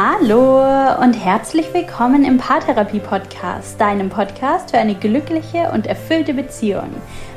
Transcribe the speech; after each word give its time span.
Hallo 0.00 0.60
und 1.02 1.14
herzlich 1.14 1.74
willkommen 1.74 2.22
im 2.22 2.38
Paartherapie 2.38 3.00
Podcast, 3.00 3.80
deinem 3.80 4.10
Podcast 4.10 4.70
für 4.70 4.78
eine 4.78 4.94
glückliche 4.94 5.72
und 5.72 5.88
erfüllte 5.88 6.34
Beziehung. 6.34 6.88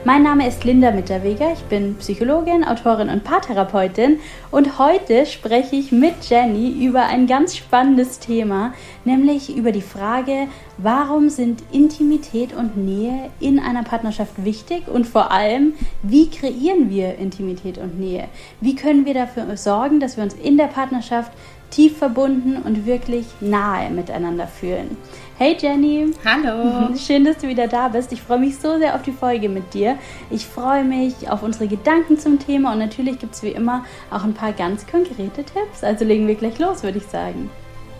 Mein 0.05 0.21
Name 0.21 0.47
ist 0.47 0.63
Linda 0.63 0.91
Mitterweger, 0.91 1.53
ich 1.53 1.63
bin 1.63 1.95
Psychologin, 1.95 2.63
Autorin 2.63 3.09
und 3.09 3.23
Paartherapeutin 3.23 4.19
und 4.51 4.77
heute 4.77 5.25
spreche 5.25 5.75
ich 5.75 5.91
mit 5.91 6.13
Jenny 6.29 6.85
über 6.85 7.07
ein 7.07 7.25
ganz 7.25 7.57
spannendes 7.57 8.19
Thema, 8.19 8.75
nämlich 9.05 9.57
über 9.57 9.71
die 9.71 9.81
Frage, 9.81 10.47
warum 10.77 11.29
sind 11.29 11.63
Intimität 11.71 12.53
und 12.53 12.77
Nähe 12.77 13.31
in 13.39 13.57
einer 13.57 13.81
Partnerschaft 13.81 14.45
wichtig 14.45 14.87
und 14.87 15.07
vor 15.07 15.31
allem, 15.31 15.73
wie 16.03 16.29
kreieren 16.29 16.91
wir 16.91 17.17
Intimität 17.17 17.79
und 17.79 17.99
Nähe? 17.99 18.27
Wie 18.59 18.75
können 18.75 19.07
wir 19.07 19.15
dafür 19.15 19.57
sorgen, 19.57 19.99
dass 19.99 20.15
wir 20.15 20.23
uns 20.23 20.35
in 20.35 20.57
der 20.57 20.67
Partnerschaft 20.67 21.31
tief 21.71 21.97
verbunden 21.97 22.57
und 22.57 22.85
wirklich 22.85 23.25
nahe 23.39 23.89
miteinander 23.89 24.47
fühlen. 24.47 24.97
Hey 25.37 25.57
Jenny. 25.59 26.13
Hallo. 26.23 26.95
Schön, 26.95 27.25
dass 27.25 27.37
du 27.37 27.47
wieder 27.47 27.67
da 27.67 27.87
bist. 27.87 28.11
Ich 28.13 28.21
freue 28.21 28.39
mich 28.39 28.59
so 28.59 28.77
sehr 28.77 28.93
auf 28.93 29.01
die 29.01 29.11
Folge 29.11 29.49
mit 29.49 29.73
dir. 29.73 29.97
Ich 30.29 30.45
freue 30.45 30.83
mich 30.83 31.29
auf 31.29 31.41
unsere 31.41 31.67
Gedanken 31.67 32.19
zum 32.19 32.37
Thema 32.37 32.73
und 32.73 32.79
natürlich 32.79 33.17
gibt 33.17 33.33
es 33.33 33.41
wie 33.41 33.49
immer 33.49 33.83
auch 34.11 34.23
ein 34.23 34.35
paar 34.35 34.53
ganz 34.53 34.85
konkrete 34.85 35.43
Tipps. 35.43 35.83
Also 35.83 36.05
legen 36.05 36.27
wir 36.27 36.35
gleich 36.35 36.59
los, 36.59 36.83
würde 36.83 36.99
ich 36.99 37.07
sagen. 37.07 37.49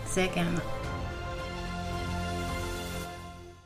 Sehr 0.06 0.28
gerne. 0.28 0.60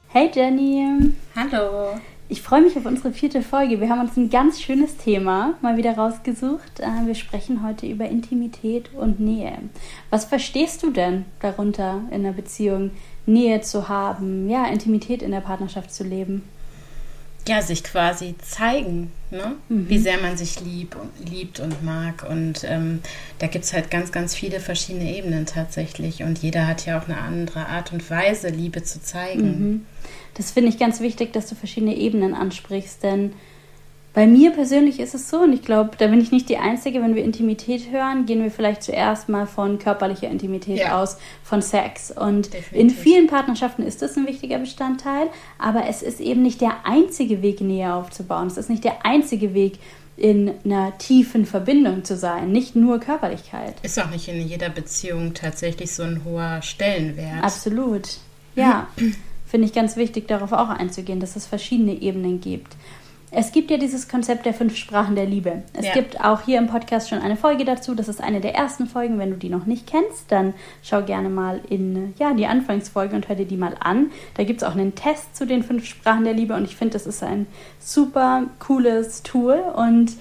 Hey 0.09 0.31
Jenny. 0.33 1.13
Hallo. 1.35 2.01
Ich 2.29 2.43
freue 2.43 2.63
mich 2.63 2.77
auf 2.77 2.85
unsere 2.85 3.13
vierte 3.13 3.41
Folge. 3.41 3.81
Wir 3.81 3.89
haben 3.89 4.01
uns 4.01 4.17
ein 4.17 4.31
ganz 4.31 4.61
schönes 4.61 4.97
Thema 4.97 5.55
mal 5.63 5.77
wieder 5.77 5.97
rausgesucht. 5.97 6.81
Äh, 6.81 7.07
wir 7.07 7.15
sprechen 7.15 7.63
heute 7.65 7.87
über 7.87 8.09
Intimität 8.09 8.91
und 8.95 9.21
Nähe. 9.21 9.57
Was 10.11 10.25
verstehst 10.25 10.83
du 10.83 10.91
denn 10.91 11.25
darunter 11.41 12.01
in 12.11 12.25
der 12.25 12.33
Beziehung, 12.33 12.91
Nähe 13.27 13.61
zu 13.61 13.89
haben, 13.89 14.51
ja, 14.51 14.67
Intimität 14.67 15.23
in 15.23 15.31
der 15.31 15.41
Partnerschaft 15.41 15.95
zu 15.95 16.03
leben? 16.03 16.43
Ja, 17.47 17.63
sich 17.63 17.85
quasi 17.85 18.35
zeigen, 18.39 19.13
ne? 19.31 19.55
Mhm. 19.69 19.89
wie 19.89 19.99
sehr 19.99 20.21
man 20.21 20.37
sich 20.37 20.61
lieb 20.61 20.97
und, 20.97 21.31
liebt 21.31 21.61
und 21.61 21.85
mag. 21.85 22.27
Und 22.29 22.65
ähm, 22.65 23.03
da 23.39 23.47
gibt 23.47 23.65
es 23.65 23.73
halt 23.73 23.89
ganz, 23.89 24.11
ganz 24.11 24.35
viele 24.35 24.59
verschiedene 24.59 25.17
Ebenen 25.17 25.47
tatsächlich. 25.47 26.25
Und 26.25 26.39
jeder 26.39 26.67
hat 26.67 26.87
ja 26.87 26.99
auch 26.99 27.05
eine 27.09 27.19
andere 27.19 27.67
Art 27.67 27.93
und 27.93 28.11
Weise, 28.11 28.49
Liebe 28.49 28.83
zu 28.83 29.01
zeigen. 29.01 29.59
Mhm 29.61 29.87
das 30.37 30.51
finde 30.51 30.69
ich 30.69 30.79
ganz 30.79 31.01
wichtig, 31.01 31.33
dass 31.33 31.49
du 31.49 31.55
verschiedene 31.55 31.97
Ebenen 31.97 32.35
ansprichst, 32.35 33.03
denn 33.03 33.33
bei 34.17 34.27
mir 34.27 34.51
persönlich 34.51 34.99
ist 34.99 35.15
es 35.15 35.29
so, 35.29 35.41
und 35.41 35.53
ich 35.53 35.61
glaube, 35.61 35.91
da 35.99 36.07
bin 36.07 36.23
ich 36.23 36.33
nicht 36.33 36.49
die 36.49 36.57
Einzige, 36.57 37.03
wenn 37.03 37.15
wir 37.15 37.23
Intimität 37.23 37.91
hören, 37.91 38.25
gehen 38.25 38.43
wir 38.43 38.51
vielleicht 38.51 38.83
zuerst 38.83 39.29
mal 39.29 39.47
von 39.47 39.79
körperlicher 39.79 40.31
Intimität 40.31 40.79
ja. 40.79 40.99
aus, 40.99 41.19
von 41.45 41.61
Sex. 41.61 42.13
Und 42.13 42.55
Definitiv. 42.55 42.73
in 42.73 42.89
vielen 42.89 43.27
Partnerschaften 43.27 43.83
ist 43.83 44.01
das 44.01 44.17
ein 44.17 44.27
wichtiger 44.27 44.59
Bestandteil, 44.59 45.29
aber 45.59 45.85
es 45.87 46.01
ist 46.01 46.21
eben 46.21 46.41
nicht 46.41 46.63
der 46.63 46.87
einzige 46.87 47.43
Weg, 47.43 47.61
Nähe 47.61 47.93
aufzubauen. 47.93 48.47
Es 48.47 48.57
ist 48.57 48.71
nicht 48.71 48.85
der 48.85 49.05
einzige 49.05 49.53
Weg, 49.53 49.79
in 50.17 50.53
einer 50.65 50.97
tiefen 50.97 51.45
Verbindung 51.45 52.05
zu 52.05 52.17
sein, 52.17 52.51
nicht 52.51 52.75
nur 52.75 52.99
Körperlichkeit. 53.01 53.75
Ist 53.83 54.01
auch 54.01 54.09
nicht 54.09 54.29
in 54.29 54.41
jeder 54.41 54.71
Beziehung 54.71 55.35
tatsächlich 55.35 55.95
so 55.95 56.05
ein 56.05 56.23
hoher 56.25 56.63
Stellenwert. 56.63 57.45
Absolut. 57.45 58.17
Ja. 58.55 58.89
Finde 59.47 59.67
ich 59.67 59.73
ganz 59.73 59.97
wichtig, 59.97 60.29
darauf 60.29 60.53
auch 60.53 60.69
einzugehen, 60.69 61.21
dass 61.21 61.37
es 61.37 61.47
verschiedene 61.47 61.93
Ebenen 61.93 62.41
gibt. 62.41 62.77
Es 63.39 63.53
gibt 63.53 63.71
ja 63.71 63.77
dieses 63.77 64.09
Konzept 64.09 64.47
der 64.47 64.55
fünf 64.55 64.77
Sprachen 64.77 65.17
der 65.17 65.27
Liebe. 65.27 65.63
Es 65.73 65.87
ja. 65.87 65.93
gibt 65.93 66.25
auch 66.25 66.43
hier 66.43 66.59
im 66.59 66.69
Podcast 66.69 67.09
schon 67.09 67.19
eine 67.19 67.37
Folge 67.37 67.65
dazu. 67.65 67.95
Das 67.95 68.09
ist 68.09 68.23
eine 68.23 68.41
der 68.41 68.55
ersten 68.55 68.87
Folgen. 68.87 69.19
Wenn 69.19 69.31
du 69.31 69.37
die 69.37 69.49
noch 69.49 69.67
nicht 69.67 69.87
kennst, 69.87 70.31
dann 70.31 70.55
schau 70.83 71.03
gerne 71.03 71.29
mal 71.29 71.61
in 71.69 72.15
ja, 72.19 72.35
die 72.35 72.47
Anfangsfolge 72.47 73.17
und 73.17 73.29
hör 73.29 73.37
dir 73.37 73.45
die 73.45 73.57
mal 73.57 73.75
an. 73.81 74.11
Da 74.37 74.45
gibt 74.45 74.63
es 74.63 74.69
auch 74.69 74.75
einen 74.75 74.95
Test 74.95 75.37
zu 75.37 75.45
den 75.45 75.65
fünf 75.65 75.87
Sprachen 75.87 76.25
der 76.25 76.35
Liebe 76.35 76.55
und 76.55 76.65
ich 76.65 76.77
finde, 76.77 76.93
das 76.93 77.07
ist 77.07 77.23
ein 77.23 77.47
super 77.81 78.45
cooles 78.61 79.23
Tool. 79.23 79.61
Und 79.75 80.13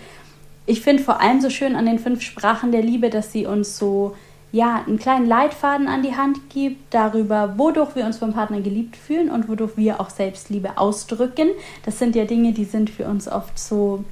ich 0.65 0.81
finde 0.81 1.03
vor 1.03 1.21
allem 1.21 1.41
so 1.41 1.49
schön 1.51 1.75
an 1.75 1.85
den 1.85 1.99
fünf 1.99 2.21
Sprachen 2.21 2.71
der 2.71 2.81
Liebe, 2.81 3.11
dass 3.11 3.31
sie 3.31 3.45
uns 3.45 3.77
so 3.77 4.15
ja, 4.55 4.85
einen 4.87 4.97
kleinen 4.97 5.27
Leitfaden 5.27 5.89
an 5.89 6.01
die 6.01 6.15
Hand 6.15 6.49
gibt 6.49 6.93
darüber, 6.93 7.55
wodurch 7.57 7.93
wir 7.97 8.05
uns 8.05 8.19
vom 8.19 8.31
Partner 8.31 8.61
geliebt 8.61 8.95
fühlen 8.95 9.29
und 9.29 9.49
wodurch 9.49 9.75
wir 9.75 9.99
auch 9.99 10.09
Selbstliebe 10.09 10.77
ausdrücken. 10.77 11.49
Das 11.83 11.99
sind 11.99 12.15
ja 12.15 12.23
Dinge, 12.23 12.53
die 12.53 12.63
sind 12.63 12.89
für 12.89 13.03
uns 13.03 13.27
oft 13.27 13.59
so, 13.59 14.05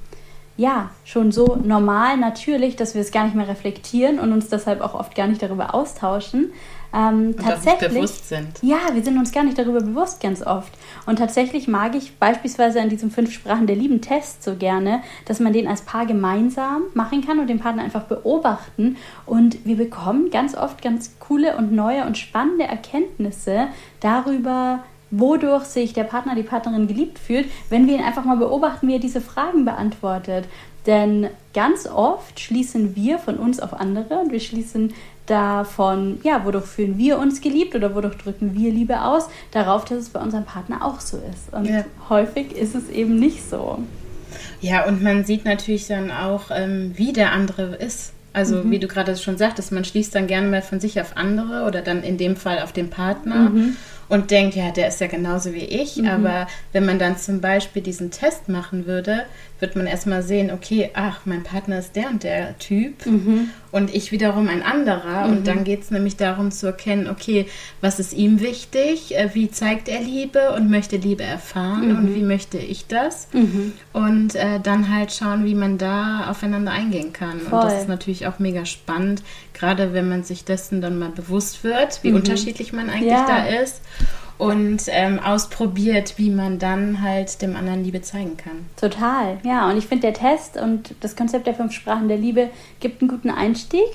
ja, 0.55 0.91
schon 1.03 1.31
so 1.31 1.57
normal, 1.63 2.17
natürlich, 2.17 2.75
dass 2.75 2.93
wir 2.93 3.01
es 3.01 3.11
gar 3.11 3.25
nicht 3.25 3.35
mehr 3.35 3.47
reflektieren 3.47 4.19
und 4.19 4.31
uns 4.31 4.49
deshalb 4.49 4.81
auch 4.81 4.93
oft 4.93 5.15
gar 5.15 5.27
nicht 5.27 5.41
darüber 5.41 5.73
austauschen. 5.73 6.51
Ähm, 6.93 7.33
und 7.35 7.39
tatsächlich, 7.39 7.89
bewusst 7.89 8.29
sind. 8.29 8.59
Ja, 8.61 8.77
wir 8.93 9.03
sind 9.03 9.17
uns 9.17 9.31
gar 9.31 9.43
nicht 9.43 9.57
darüber 9.57 9.81
bewusst 9.81 10.21
ganz 10.21 10.45
oft. 10.45 10.71
Und 11.07 11.17
tatsächlich 11.17 11.67
mag 11.67 11.95
ich 11.95 12.19
beispielsweise 12.19 12.81
an 12.81 12.89
diesem 12.89 13.09
fünf 13.09 13.33
Sprachen 13.33 13.65
der 13.65 13.75
Lieben 13.75 13.99
Test 13.99 14.43
so 14.43 14.55
gerne, 14.55 15.01
dass 15.25 15.39
man 15.39 15.53
den 15.53 15.67
als 15.67 15.81
Paar 15.81 16.05
gemeinsam 16.05 16.83
machen 16.93 17.25
kann 17.25 17.39
und 17.39 17.47
den 17.47 17.59
Partner 17.59 17.83
einfach 17.83 18.03
beobachten. 18.03 18.97
Und 19.25 19.65
wir 19.65 19.75
bekommen 19.75 20.29
ganz 20.29 20.55
oft 20.55 20.83
ganz 20.83 21.15
coole 21.19 21.57
und 21.57 21.71
neue 21.71 22.05
und 22.05 22.19
spannende 22.19 22.65
Erkenntnisse 22.65 23.69
darüber, 23.99 24.83
wodurch 25.13 25.65
sich 25.65 25.93
der 25.93 26.05
Partner, 26.05 26.35
die 26.35 26.43
Partnerin 26.43 26.87
geliebt 26.87 27.19
fühlt, 27.19 27.47
wenn 27.69 27.87
wir 27.87 27.95
ihn 27.95 28.03
einfach 28.03 28.25
mal 28.25 28.37
beobachten, 28.37 28.87
wie 28.87 28.93
er 28.93 28.99
diese 28.99 29.21
Fragen 29.21 29.63
beantwortet. 29.63 30.45
Denn 30.87 31.27
ganz 31.53 31.87
oft 31.87 32.39
schließen 32.39 32.95
wir 32.95 33.19
von 33.19 33.37
uns 33.37 33.59
auf 33.59 33.73
andere 33.73 34.19
und 34.19 34.31
wir 34.31 34.39
schließen 34.39 34.93
davon, 35.27 36.19
ja, 36.23 36.43
wodurch 36.43 36.65
fühlen 36.65 36.97
wir 36.97 37.19
uns 37.19 37.39
geliebt 37.39 37.75
oder 37.75 37.95
wodurch 37.95 38.17
drücken 38.17 38.55
wir 38.55 38.71
Liebe 38.71 39.01
aus, 39.03 39.29
darauf, 39.51 39.85
dass 39.85 39.99
es 39.99 40.09
bei 40.09 40.19
unserem 40.19 40.43
Partner 40.45 40.83
auch 40.83 40.99
so 40.99 41.17
ist. 41.17 41.53
Und 41.53 41.65
ja. 41.65 41.85
häufig 42.09 42.51
ist 42.51 42.75
es 42.75 42.89
eben 42.89 43.17
nicht 43.17 43.47
so. 43.47 43.79
Ja, 44.61 44.85
und 44.85 45.01
man 45.03 45.23
sieht 45.23 45.45
natürlich 45.45 45.87
dann 45.87 46.11
auch, 46.11 46.45
ähm, 46.49 46.93
wie 46.95 47.13
der 47.13 47.31
andere 47.31 47.75
ist. 47.75 48.13
Also 48.33 48.63
mhm. 48.63 48.71
wie 48.71 48.79
du 48.79 48.87
gerade 48.87 49.15
schon 49.15 49.37
sagtest, 49.37 49.71
man 49.71 49.85
schließt 49.85 50.15
dann 50.15 50.25
gerne 50.25 50.47
mal 50.47 50.63
von 50.63 50.79
sich 50.79 50.99
auf 50.99 51.15
andere 51.15 51.65
oder 51.67 51.83
dann 51.83 52.01
in 52.01 52.17
dem 52.17 52.35
Fall 52.35 52.59
auf 52.59 52.71
den 52.73 52.89
Partner. 52.89 53.51
Mhm 53.51 53.77
und 54.13 54.29
denkt, 54.29 54.55
ja, 54.55 54.69
der 54.69 54.89
ist 54.89 55.01
ja 55.01 55.07
genauso 55.07 55.55
wie 55.55 55.65
ich. 55.65 55.97
Mhm. 55.97 56.07
Aber 56.07 56.47
wenn 56.71 56.85
man 56.85 56.99
dann 56.99 57.17
zum 57.17 57.41
Beispiel 57.41 57.81
diesen 57.81 58.11
Test 58.11 58.47
machen 58.47 58.85
würde, 58.85 59.25
wird 59.59 59.75
man 59.75 59.87
erstmal 59.87 60.21
sehen, 60.21 60.51
okay, 60.51 60.91
ach, 60.93 61.21
mein 61.25 61.41
Partner 61.41 61.79
ist 61.79 61.95
der 61.95 62.09
und 62.09 62.21
der 62.21 62.55
Typ 62.59 63.07
mhm. 63.07 63.49
Und 63.73 63.93
ich 63.93 64.11
wiederum 64.11 64.49
ein 64.49 64.61
anderer. 64.61 65.25
Mhm. 65.25 65.33
Und 65.33 65.47
dann 65.47 65.63
geht 65.63 65.81
es 65.81 65.89
nämlich 65.89 66.15
darum 66.15 66.51
zu 66.51 66.67
erkennen, 66.67 67.09
okay, 67.09 67.47
was 67.81 67.99
ist 67.99 68.13
ihm 68.13 68.39
wichtig, 68.39 69.17
äh, 69.17 69.31
wie 69.33 69.49
zeigt 69.49 69.89
er 69.89 69.99
Liebe 69.99 70.51
und 70.55 70.69
möchte 70.69 70.95
Liebe 70.95 71.23
erfahren 71.23 71.89
und 71.97 72.11
mhm. 72.11 72.15
wie 72.15 72.21
möchte 72.21 72.59
ich 72.59 72.85
das. 72.85 73.27
Mhm. 73.33 73.73
Und 73.91 74.35
äh, 74.35 74.59
dann 74.61 74.93
halt 74.93 75.11
schauen, 75.11 75.43
wie 75.43 75.55
man 75.55 75.79
da 75.79 76.29
aufeinander 76.29 76.71
eingehen 76.71 77.13
kann. 77.13 77.39
Voll. 77.39 77.61
Und 77.61 77.65
das 77.65 77.81
ist 77.81 77.87
natürlich 77.89 78.27
auch 78.27 78.37
mega 78.37 78.63
spannend, 78.65 79.23
gerade 79.55 79.91
wenn 79.93 80.07
man 80.07 80.23
sich 80.23 80.45
dessen 80.45 80.79
dann 80.79 80.99
mal 80.99 81.09
bewusst 81.09 81.63
wird, 81.63 82.03
wie 82.03 82.11
mhm. 82.11 82.17
unterschiedlich 82.17 82.73
man 82.73 82.91
eigentlich 82.91 83.11
ja. 83.11 83.25
da 83.25 83.47
ist 83.47 83.81
und 84.37 84.83
ähm, 84.87 85.19
ausprobiert, 85.19 86.15
wie 86.17 86.29
man 86.29 86.59
dann 86.59 87.01
halt 87.01 87.41
dem 87.41 87.55
anderen 87.55 87.83
Liebe 87.83 88.01
zeigen 88.01 88.37
kann. 88.37 88.65
Total, 88.75 89.37
ja. 89.43 89.69
Und 89.69 89.77
ich 89.77 89.87
finde, 89.87 90.11
der 90.11 90.13
Test 90.13 90.57
und 90.57 90.95
das 91.01 91.15
Konzept 91.15 91.47
der 91.47 91.53
fünf 91.53 91.73
Sprachen 91.73 92.07
der 92.07 92.17
Liebe 92.17 92.49
gibt 92.79 93.01
einen 93.01 93.09
guten 93.09 93.29
Einstieg 93.29 93.85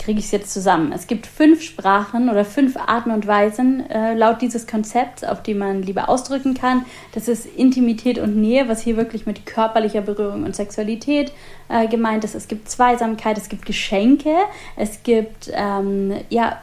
kriege 0.00 0.18
ich 0.18 0.26
es 0.26 0.30
jetzt 0.30 0.52
zusammen. 0.52 0.92
Es 0.92 1.06
gibt 1.06 1.26
fünf 1.26 1.62
Sprachen 1.62 2.30
oder 2.30 2.44
fünf 2.44 2.76
Arten 2.76 3.10
und 3.10 3.26
Weisen 3.26 3.88
äh, 3.90 4.14
laut 4.14 4.40
dieses 4.40 4.66
Konzepts, 4.66 5.22
auf 5.22 5.42
die 5.42 5.54
man 5.54 5.82
Liebe 5.82 6.08
ausdrücken 6.08 6.54
kann. 6.54 6.86
Das 7.12 7.28
ist 7.28 7.46
Intimität 7.46 8.18
und 8.18 8.36
Nähe, 8.36 8.68
was 8.68 8.80
hier 8.80 8.96
wirklich 8.96 9.26
mit 9.26 9.44
körperlicher 9.46 10.00
Berührung 10.00 10.44
und 10.44 10.56
Sexualität 10.56 11.32
äh, 11.70 11.86
gemeint 11.86 12.24
ist. 12.24 12.34
Es 12.34 12.48
gibt 12.48 12.68
Zweisamkeit, 12.68 13.38
es 13.38 13.48
gibt 13.48 13.64
Geschenke, 13.64 14.34
es 14.76 15.02
gibt 15.02 15.50
ähm, 15.54 16.12
ja 16.28 16.58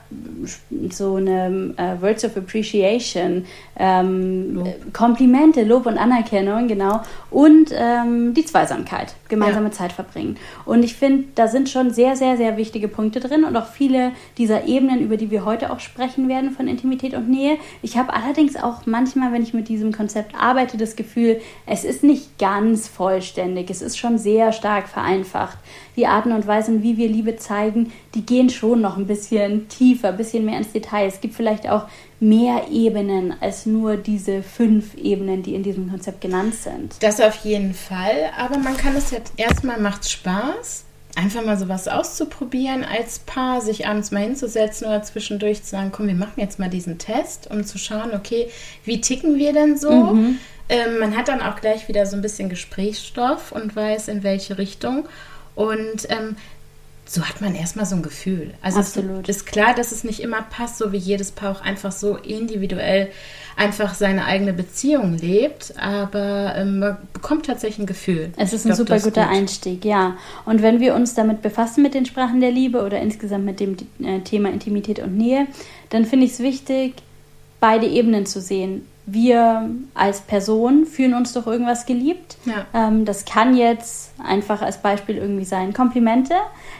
so 0.90 1.16
eine 1.16 1.74
äh, 1.78 2.02
Words 2.02 2.26
of 2.26 2.38
Appreciation, 2.38 3.46
ähm, 3.78 4.56
Lob. 4.56 4.94
Komplimente, 4.94 5.64
Lob 5.64 5.86
und 5.86 5.98
Anerkennung, 5.98 6.68
genau, 6.68 7.02
und 7.32 7.72
ähm, 7.74 8.34
die 8.34 8.46
Zweisamkeit, 8.46 9.16
gemeinsame 9.30 9.68
ja. 9.68 9.72
Zeit 9.72 9.94
verbringen. 9.94 10.38
Und 10.66 10.84
ich 10.84 10.96
finde, 10.96 11.26
da 11.36 11.48
sind 11.48 11.70
schon 11.70 11.92
sehr, 11.92 12.16
sehr, 12.16 12.38
sehr 12.38 12.58
wichtige 12.58 12.88
Punkte 12.88 13.20
drin 13.20 13.44
und 13.44 13.56
auch 13.56 13.68
viele 13.68 14.12
dieser 14.38 14.66
Ebenen, 14.66 15.00
über 15.00 15.18
die 15.18 15.32
wir 15.32 15.46
heute 15.46 15.72
auch 15.72 15.80
sprechen 15.80 16.28
werden 16.28 16.52
von 16.52 16.68
Intimität 16.68 17.14
und 17.14 17.30
Nähe. 17.30 17.58
Ich 17.82 17.98
habe 17.98 18.14
allerdings 18.14 18.56
auch 18.56 18.86
manchmal, 18.86 19.32
wenn 19.32 19.44
ich 19.44 19.54
mit 19.54 19.70
diesem 19.70 19.94
Konzept 19.94 20.36
arbeite, 20.36 20.78
das 20.78 20.96
Gefühl, 20.96 21.40
es 21.66 21.84
ist 21.84 22.04
nicht 22.04 22.38
ganz 22.40 22.88
vollständig, 22.88 23.70
es 23.70 23.82
ist 23.82 23.98
schon 23.98 24.18
sehr 24.18 24.52
stark 24.52 24.90
vereinfacht. 24.98 25.60
Die 25.96 26.08
Arten 26.08 26.32
und 26.32 26.48
Weisen, 26.48 26.82
wie 26.82 26.98
wir 26.98 27.08
Liebe 27.08 27.38
zeigen, 27.38 27.92
die 28.16 28.26
gehen 28.26 28.50
schon 28.50 28.82
noch 28.82 28.98
ein 28.98 29.06
bisschen 29.06 29.70
tiefer, 29.70 30.10
ein 30.10 30.18
bisschen 30.18 30.44
mehr 30.44 30.58
ins 30.58 30.72
Detail. 30.72 31.06
Es 31.06 31.22
gibt 31.22 31.36
vielleicht 31.36 31.70
auch 31.70 31.86
mehr 32.20 32.64
Ebenen 32.72 33.36
als 33.40 33.68
nur 33.68 33.96
diese 33.96 34.42
fünf 34.42 34.96
Ebenen, 34.96 35.44
die 35.44 35.54
in 35.54 35.62
diesem 35.62 35.92
Konzept 35.92 36.20
genannt 36.22 36.56
sind. 36.56 36.96
Das 37.02 37.22
auf 37.22 37.36
jeden 37.46 37.76
Fall, 37.76 38.32
aber 38.36 38.58
man 38.58 38.76
kann 38.76 38.96
es 38.96 39.12
jetzt 39.12 39.34
erstmal 39.38 39.80
macht 39.80 40.10
Spaß 40.10 40.86
einfach 41.16 41.44
mal 41.44 41.58
sowas 41.58 41.88
auszuprobieren 41.88 42.84
als 42.84 43.20
Paar, 43.20 43.62
sich 43.62 43.88
abends 43.88 44.12
mal 44.12 44.22
hinzusetzen 44.22 44.88
oder 44.88 45.02
zwischendurch 45.02 45.64
zu 45.64 45.72
sagen, 45.72 45.92
komm, 45.92 46.08
wir 46.08 46.16
machen 46.16 46.34
jetzt 46.38 46.60
mal 46.60 46.70
diesen 46.70 47.00
Test, 47.00 47.50
um 47.50 47.64
zu 47.64 47.80
schauen, 47.80 48.12
okay, 48.14 48.50
wie 48.86 49.02
ticken 49.02 49.38
wir 49.38 49.52
denn 49.52 49.78
so? 49.78 49.92
Mhm. 49.92 50.38
Ähm, 50.70 51.00
man 51.00 51.16
hat 51.16 51.28
dann 51.28 51.42
auch 51.42 51.60
gleich 51.60 51.88
wieder 51.88 52.06
so 52.06 52.16
ein 52.16 52.22
bisschen 52.22 52.50
Gesprächsstoff 52.50 53.52
und 53.52 53.76
weiß, 53.76 54.08
in 54.10 54.24
welche 54.24 54.58
Richtung. 54.58 55.08
Und 55.56 56.10
ähm, 56.10 56.36
so 57.06 57.24
hat 57.24 57.40
man 57.40 57.56
erstmal 57.56 57.86
so 57.86 57.96
ein 57.96 58.04
Gefühl. 58.04 58.54
Also 58.62 58.80
Absolut. 58.80 59.30
es 59.30 59.38
ist 59.38 59.46
klar, 59.46 59.74
dass 59.74 59.92
es 59.92 60.04
nicht 60.04 60.20
immer 60.20 60.42
passt, 60.42 60.78
so 60.78 60.92
wie 60.92 60.98
jedes 60.98 61.32
Paar 61.32 61.52
auch 61.52 61.62
einfach 61.62 61.92
so 61.92 62.18
individuell 62.18 63.10
einfach 63.56 63.94
seine 63.96 64.26
eigene 64.26 64.54
Beziehung 64.54 65.18
lebt, 65.18 65.74
aber 65.78 66.54
ähm, 66.56 66.80
man 66.80 66.98
bekommt 67.14 67.48
tatsächlich 67.48 67.80
ein 67.80 67.86
Gefühl. 67.88 68.32
Es 68.38 68.54
ist 68.54 68.66
ein 68.66 68.76
glaub, 68.76 68.78
super 68.78 69.00
guter 69.00 69.24
gut. 69.24 69.36
Einstieg, 69.36 69.84
ja. 69.84 70.18
Und 70.46 70.62
wenn 70.62 70.80
wir 70.80 70.94
uns 70.94 71.16
damit 71.16 71.42
befassen 71.42 71.82
mit 71.82 71.94
den 71.94 72.06
Sprachen 72.06 72.40
der 72.40 72.52
Liebe 72.52 72.84
oder 72.84 73.00
insgesamt 73.00 73.46
mit 73.46 73.60
dem 73.60 73.78
äh, 74.04 74.20
Thema 74.20 74.50
Intimität 74.50 75.00
und 75.00 75.18
Nähe, 75.18 75.48
dann 75.90 76.06
finde 76.06 76.26
ich 76.26 76.34
es 76.34 76.40
wichtig, 76.40 76.94
beide 77.60 77.88
Ebenen 77.88 78.28
zu 78.28 78.42
sehen 78.42 78.86
wir 79.10 79.70
als 79.94 80.20
Person 80.20 80.86
fühlen 80.86 81.14
uns 81.14 81.32
doch 81.32 81.48
irgendwas 81.48 81.86
geliebt. 81.86 82.36
Ja. 82.44 82.66
Ähm, 82.74 83.06
das 83.06 83.24
kann 83.24 83.56
jetzt 83.56 84.12
einfach 84.22 84.62
als 84.62 84.82
Beispiel 84.82 85.16
irgendwie 85.16 85.46
sein 85.46 85.72
Komplimente. 85.74 86.34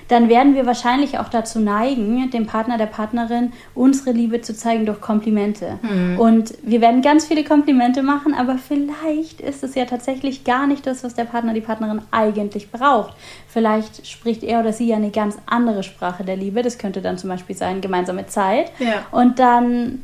Dann 0.10 0.28
werden 0.28 0.54
wir 0.54 0.66
wahrscheinlich 0.66 1.20
auch 1.20 1.30
dazu 1.30 1.62
neigen, 1.62 2.30
dem 2.32 2.46
Partner, 2.46 2.78
der 2.78 2.88
Partnerin 2.88 3.54
unsere 3.74 4.12
Liebe 4.12 4.42
zu 4.42 4.54
zeigen 4.54 4.86
durch 4.86 5.00
Komplimente. 5.00 5.80
Mhm. 5.82 6.20
Und 6.20 6.54
wir 6.64 6.82
werden 6.82 7.02
ganz 7.02 7.26
viele 7.26 7.46
Komplimente 7.46 8.04
machen, 8.04 8.34
aber 8.34 8.58
vielleicht 8.58 9.40
ist 9.40 9.64
es 9.64 9.76
ja 9.76 9.86
tatsächlich 9.86 10.44
gar 10.44 10.68
nicht 10.68 10.86
das, 10.86 11.06
was 11.06 11.14
der 11.14 11.24
Partner, 11.24 11.54
die 11.54 11.62
Partnerin 11.62 12.02
eigentlich 12.12 12.72
braucht. 12.72 13.14
Vielleicht 13.48 14.06
spricht 14.06 14.44
er 14.44 14.60
oder 14.60 14.74
sie 14.74 14.88
ja 14.88 14.98
eine 14.98 15.12
ganz 15.12 15.38
andere 15.46 15.82
Sprache 15.82 16.26
der 16.26 16.36
Liebe. 16.36 16.62
Das 16.62 16.78
könnte 16.78 17.02
dann 17.02 17.18
zum 17.18 17.30
Beispiel 17.30 17.56
sein 17.56 17.80
gemeinsame 17.80 18.28
Zeit. 18.28 18.74
Ja. 18.80 19.06
Und 19.12 19.40
dann 19.40 20.04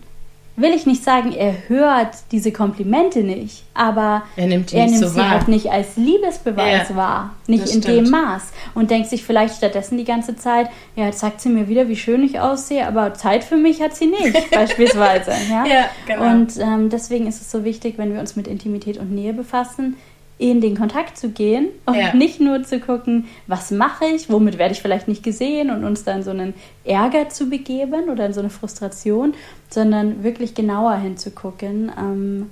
will 0.55 0.71
ich 0.71 0.85
nicht 0.85 1.03
sagen, 1.03 1.31
er 1.31 1.67
hört 1.67 2.15
diese 2.31 2.51
Komplimente 2.51 3.23
nicht, 3.23 3.63
aber 3.73 4.23
er 4.35 4.47
nimmt, 4.47 4.71
er 4.71 4.85
nimmt 4.85 5.00
so 5.00 5.07
sie 5.07 5.17
wahr. 5.17 5.31
halt 5.31 5.47
nicht 5.47 5.71
als 5.71 5.97
Liebesbeweis 5.97 6.89
ja, 6.89 6.95
wahr, 6.95 7.35
nicht 7.47 7.63
in 7.73 7.81
stimmt. 7.81 7.88
dem 7.88 8.09
Maß 8.11 8.51
und 8.75 8.91
denkt 8.91 9.09
sich 9.09 9.23
vielleicht 9.23 9.55
stattdessen 9.55 9.97
die 9.97 10.03
ganze 10.03 10.35
Zeit, 10.35 10.69
ja, 10.95 11.05
jetzt 11.05 11.19
sagt 11.19 11.41
sie 11.41 11.50
mir 11.50 11.67
wieder, 11.69 11.88
wie 11.88 11.95
schön 11.95 12.23
ich 12.23 12.39
aussehe, 12.39 12.88
aber 12.88 13.15
Zeit 13.15 13.44
für 13.44 13.57
mich 13.57 13.81
hat 13.81 13.95
sie 13.95 14.07
nicht, 14.07 14.51
beispielsweise. 14.51 15.31
Ja? 15.50 15.65
ja 15.65 15.85
genau. 16.05 16.31
Und 16.31 16.57
ähm, 16.59 16.89
deswegen 16.89 17.25
ist 17.25 17.41
es 17.41 17.50
so 17.50 17.63
wichtig, 17.63 17.97
wenn 17.97 18.13
wir 18.13 18.19
uns 18.19 18.35
mit 18.35 18.47
Intimität 18.47 18.97
und 18.97 19.11
Nähe 19.11 19.33
befassen, 19.33 19.97
in 20.38 20.62
den 20.62 20.75
Kontakt 20.75 21.18
zu 21.18 21.30
gehen 21.30 21.68
und 21.85 21.95
ja. 21.95 22.13
nicht 22.13 22.39
nur 22.39 22.63
zu 22.63 22.80
gucken, 22.80 23.27
was 23.47 23.71
mache 23.71 24.06
ich, 24.06 24.30
womit 24.30 24.57
werde 24.57 24.74
ich 24.74 24.81
vielleicht 24.81 25.07
nicht 25.07 25.24
gesehen 25.24 25.69
und 25.69 25.83
uns 25.83 26.03
dann 26.03 26.24
so 26.24 26.31
einen 26.31 26.53
Ärger 26.83 27.30
zu 27.30 27.50
begeben 27.50 28.09
oder 28.09 28.25
in 28.25 28.33
so 28.33 28.39
eine 28.39 28.50
Frustration, 28.50 29.33
sondern 29.69 30.24
wirklich 30.24 30.56
genauer 30.56 30.95
hinzugucken, 30.95 31.91
ähm, 31.97 32.50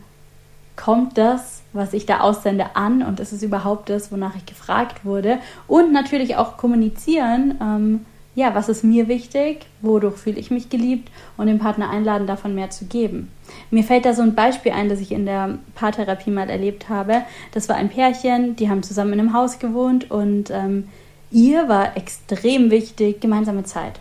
kommt 0.75 1.17
das, 1.17 1.61
was 1.73 1.93
ich 1.93 2.05
da 2.05 2.21
aussende, 2.21 2.75
an 2.75 3.03
und 3.03 3.19
ist 3.19 3.33
es 3.33 3.43
überhaupt 3.43 3.89
das, 3.89 4.11
wonach 4.11 4.35
ich 4.35 4.45
gefragt 4.45 5.05
wurde 5.05 5.39
und 5.67 5.91
natürlich 5.91 6.37
auch 6.37 6.57
kommunizieren, 6.57 7.57
ähm, 7.61 8.05
ja, 8.41 8.55
was 8.55 8.69
ist 8.69 8.83
mir 8.83 9.07
wichtig, 9.07 9.67
wodurch 9.81 10.17
fühle 10.17 10.39
ich 10.39 10.49
mich 10.49 10.69
geliebt 10.69 11.09
und 11.37 11.45
den 11.45 11.59
Partner 11.59 11.89
einladen, 11.89 12.25
davon 12.25 12.55
mehr 12.55 12.71
zu 12.71 12.85
geben. 12.85 13.31
Mir 13.69 13.83
fällt 13.83 14.05
da 14.05 14.13
so 14.13 14.23
ein 14.23 14.33
Beispiel 14.33 14.71
ein, 14.71 14.89
das 14.89 14.99
ich 14.99 15.11
in 15.11 15.25
der 15.25 15.59
Paartherapie 15.75 16.31
mal 16.31 16.49
erlebt 16.49 16.89
habe. 16.89 17.21
Das 17.53 17.69
war 17.69 17.75
ein 17.75 17.89
Pärchen, 17.89 18.55
die 18.55 18.69
haben 18.69 18.81
zusammen 18.81 19.13
in 19.13 19.19
einem 19.19 19.33
Haus 19.33 19.59
gewohnt 19.59 20.09
und 20.09 20.49
ähm, 20.49 20.87
ihr 21.29 21.69
war 21.69 21.95
extrem 21.95 22.71
wichtig 22.71 23.21
gemeinsame 23.21 23.63
Zeit. 23.63 23.99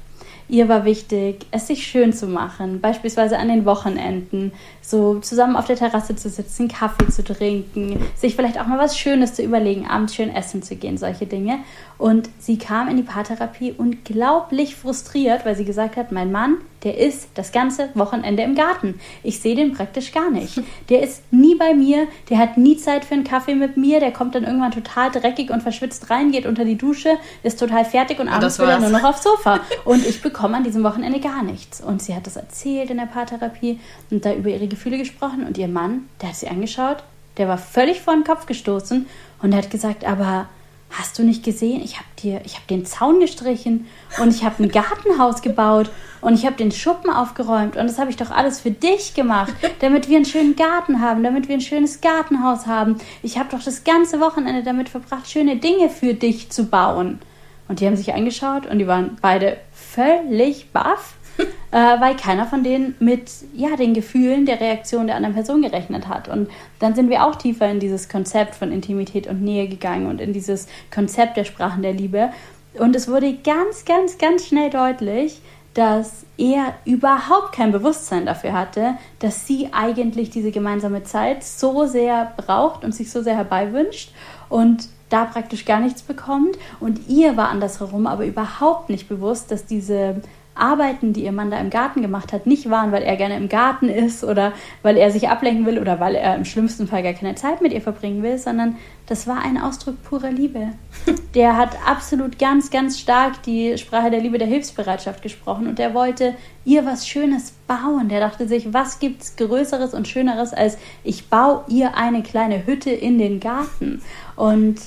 Ihr 0.50 0.68
war 0.68 0.84
wichtig, 0.84 1.46
es 1.52 1.68
sich 1.68 1.86
schön 1.86 2.12
zu 2.12 2.26
machen, 2.26 2.80
beispielsweise 2.80 3.38
an 3.38 3.46
den 3.46 3.64
Wochenenden, 3.64 4.50
so 4.82 5.20
zusammen 5.20 5.54
auf 5.54 5.66
der 5.66 5.76
Terrasse 5.76 6.16
zu 6.16 6.28
sitzen, 6.28 6.66
Kaffee 6.66 7.06
zu 7.06 7.22
trinken, 7.22 8.04
sich 8.16 8.34
vielleicht 8.34 8.60
auch 8.60 8.66
mal 8.66 8.78
was 8.78 8.98
Schönes 8.98 9.34
zu 9.34 9.44
überlegen, 9.44 9.86
abends 9.86 10.16
schön 10.16 10.34
essen 10.34 10.64
zu 10.64 10.74
gehen, 10.74 10.98
solche 10.98 11.26
Dinge. 11.26 11.60
Und 11.98 12.30
sie 12.40 12.58
kam 12.58 12.88
in 12.88 12.96
die 12.96 13.04
Paartherapie 13.04 13.74
unglaublich 13.78 14.74
frustriert, 14.74 15.46
weil 15.46 15.54
sie 15.54 15.64
gesagt 15.64 15.96
hat, 15.96 16.10
mein 16.10 16.32
Mann, 16.32 16.56
der 16.82 16.98
ist 16.98 17.28
das 17.34 17.52
ganze 17.52 17.90
Wochenende 17.92 18.42
im 18.42 18.54
Garten. 18.54 18.98
Ich 19.22 19.40
sehe 19.40 19.54
den 19.54 19.74
praktisch 19.74 20.12
gar 20.12 20.30
nicht. 20.30 20.62
Der 20.88 21.02
ist 21.02 21.22
nie 21.30 21.54
bei 21.54 21.74
mir, 21.74 22.08
der 22.30 22.38
hat 22.38 22.56
nie 22.56 22.78
Zeit 22.78 23.04
für 23.04 23.14
einen 23.14 23.24
Kaffee 23.24 23.54
mit 23.54 23.76
mir, 23.76 24.00
der 24.00 24.12
kommt 24.12 24.34
dann 24.34 24.44
irgendwann 24.44 24.70
total 24.70 25.10
dreckig 25.10 25.50
und 25.50 25.62
verschwitzt 25.62 26.08
rein, 26.08 26.32
geht 26.32 26.46
unter 26.46 26.64
die 26.64 26.78
Dusche, 26.78 27.18
ist 27.42 27.60
total 27.60 27.84
fertig 27.84 28.18
und 28.18 28.28
abends 28.28 28.58
will 28.58 28.68
er 28.68 28.80
nur 28.80 28.88
noch 28.88 29.04
aufs 29.04 29.22
Sofa. 29.22 29.60
Und 29.84 30.06
ich 30.06 30.22
bekomme 30.22 30.39
an 30.44 30.64
diesem 30.64 30.82
Wochenende 30.82 31.20
gar 31.20 31.42
nichts. 31.42 31.80
Und 31.80 32.02
sie 32.02 32.14
hat 32.14 32.26
das 32.26 32.36
erzählt 32.36 32.90
in 32.90 32.96
der 32.96 33.06
Paartherapie 33.06 33.78
und 34.10 34.24
da 34.24 34.34
über 34.34 34.50
ihre 34.50 34.68
Gefühle 34.68 34.98
gesprochen. 34.98 35.46
Und 35.46 35.58
ihr 35.58 35.68
Mann, 35.68 36.08
der 36.20 36.30
hat 36.30 36.36
sie 36.36 36.48
angeschaut, 36.48 37.02
der 37.36 37.48
war 37.48 37.58
völlig 37.58 38.00
vor 38.00 38.14
den 38.14 38.24
Kopf 38.24 38.46
gestoßen 38.46 39.06
und 39.42 39.54
hat 39.54 39.70
gesagt, 39.70 40.04
aber 40.04 40.48
hast 40.90 41.18
du 41.18 41.22
nicht 41.22 41.44
gesehen? 41.44 41.82
Ich 41.82 41.96
habe 41.96 42.08
dir, 42.22 42.40
ich 42.44 42.54
habe 42.56 42.66
den 42.68 42.84
Zaun 42.84 43.20
gestrichen 43.20 43.86
und 44.20 44.34
ich 44.34 44.44
habe 44.44 44.62
ein 44.62 44.70
Gartenhaus 44.70 45.40
gebaut 45.40 45.90
und 46.20 46.34
ich 46.34 46.44
habe 46.44 46.56
den 46.56 46.72
Schuppen 46.72 47.10
aufgeräumt 47.10 47.76
und 47.76 47.86
das 47.86 47.98
habe 47.98 48.10
ich 48.10 48.16
doch 48.16 48.30
alles 48.30 48.60
für 48.60 48.70
dich 48.70 49.14
gemacht, 49.14 49.52
damit 49.80 50.08
wir 50.08 50.16
einen 50.16 50.24
schönen 50.24 50.56
Garten 50.56 51.00
haben, 51.00 51.22
damit 51.22 51.48
wir 51.48 51.54
ein 51.54 51.60
schönes 51.60 52.00
Gartenhaus 52.00 52.66
haben. 52.66 52.96
Ich 53.22 53.38
habe 53.38 53.50
doch 53.50 53.62
das 53.62 53.84
ganze 53.84 54.20
Wochenende 54.20 54.62
damit 54.62 54.88
verbracht, 54.88 55.30
schöne 55.30 55.56
Dinge 55.56 55.88
für 55.88 56.14
dich 56.14 56.50
zu 56.50 56.64
bauen. 56.64 57.20
Und 57.68 57.78
die 57.78 57.86
haben 57.86 57.96
sich 57.96 58.12
angeschaut 58.12 58.66
und 58.66 58.80
die 58.80 58.88
waren 58.88 59.16
beide 59.22 59.56
völlig 59.92 60.72
baff 60.72 61.14
äh, 61.70 62.00
weil 62.00 62.16
keiner 62.16 62.46
von 62.46 62.62
denen 62.62 62.94
mit 62.98 63.30
ja, 63.54 63.76
den 63.76 63.94
Gefühlen 63.94 64.46
der 64.46 64.60
Reaktion 64.60 65.06
der 65.06 65.16
anderen 65.16 65.34
Person 65.34 65.62
gerechnet 65.62 66.08
hat. 66.08 66.28
Und 66.28 66.48
dann 66.78 66.94
sind 66.94 67.10
wir 67.10 67.24
auch 67.24 67.36
tiefer 67.36 67.70
in 67.70 67.80
dieses 67.80 68.08
Konzept 68.08 68.54
von 68.54 68.72
Intimität 68.72 69.26
und 69.26 69.42
Nähe 69.42 69.68
gegangen 69.68 70.06
und 70.06 70.20
in 70.20 70.32
dieses 70.32 70.66
Konzept 70.92 71.36
der 71.36 71.44
Sprachen 71.44 71.82
der 71.82 71.92
Liebe. 71.92 72.30
Und 72.74 72.94
es 72.96 73.08
wurde 73.08 73.34
ganz, 73.34 73.84
ganz, 73.84 74.18
ganz 74.18 74.46
schnell 74.46 74.70
deutlich, 74.70 75.40
dass 75.74 76.24
er 76.36 76.74
überhaupt 76.84 77.52
kein 77.52 77.70
Bewusstsein 77.70 78.26
dafür 78.26 78.52
hatte, 78.52 78.94
dass 79.20 79.46
sie 79.46 79.68
eigentlich 79.72 80.30
diese 80.30 80.50
gemeinsame 80.50 81.04
Zeit 81.04 81.44
so 81.44 81.86
sehr 81.86 82.32
braucht 82.36 82.84
und 82.84 82.92
sich 82.92 83.10
so 83.10 83.22
sehr 83.22 83.36
herbeiwünscht 83.36 84.12
und 84.48 84.88
da 85.10 85.26
praktisch 85.26 85.64
gar 85.66 85.80
nichts 85.80 86.02
bekommt. 86.02 86.56
Und 86.80 87.08
ihr 87.08 87.36
war 87.36 87.50
andersherum 87.50 88.06
aber 88.06 88.24
überhaupt 88.24 88.88
nicht 88.88 89.08
bewusst, 89.08 89.50
dass 89.50 89.66
diese 89.66 90.22
Arbeiten, 90.60 91.12
die 91.12 91.24
ihr 91.24 91.32
Mann 91.32 91.50
da 91.50 91.58
im 91.58 91.70
Garten 91.70 92.02
gemacht 92.02 92.32
hat, 92.32 92.46
nicht 92.46 92.68
waren, 92.70 92.92
weil 92.92 93.02
er 93.02 93.16
gerne 93.16 93.36
im 93.36 93.48
Garten 93.48 93.88
ist 93.88 94.24
oder 94.24 94.52
weil 94.82 94.96
er 94.96 95.10
sich 95.10 95.28
ablenken 95.28 95.64
will 95.64 95.78
oder 95.78 96.00
weil 96.00 96.14
er 96.14 96.36
im 96.36 96.44
schlimmsten 96.44 96.86
Fall 96.86 97.02
gar 97.02 97.12
keine 97.12 97.34
Zeit 97.34 97.62
mit 97.62 97.72
ihr 97.72 97.80
verbringen 97.80 98.22
will, 98.22 98.36
sondern 98.36 98.76
das 99.06 99.26
war 99.26 99.42
ein 99.42 99.60
Ausdruck 99.60 100.02
purer 100.02 100.30
Liebe. 100.30 100.68
Der 101.34 101.56
hat 101.56 101.76
absolut 101.86 102.38
ganz, 102.38 102.70
ganz 102.70 102.98
stark 102.98 103.42
die 103.44 103.78
Sprache 103.78 104.10
der 104.10 104.20
Liebe, 104.20 104.38
der 104.38 104.48
Hilfsbereitschaft 104.48 105.22
gesprochen 105.22 105.68
und 105.68 105.78
er 105.78 105.94
wollte 105.94 106.34
ihr 106.64 106.84
was 106.84 107.06
Schönes 107.06 107.52
bauen. 107.68 108.08
Der 108.08 108.18
dachte 108.18 108.48
sich, 108.48 108.74
was 108.74 108.98
gibt's 108.98 109.36
Größeres 109.36 109.94
und 109.94 110.08
Schöneres 110.08 110.52
als 110.52 110.76
ich 111.04 111.28
baue 111.28 111.62
ihr 111.68 111.96
eine 111.96 112.22
kleine 112.22 112.66
Hütte 112.66 112.90
in 112.90 113.18
den 113.18 113.38
Garten 113.38 114.02
und 114.34 114.80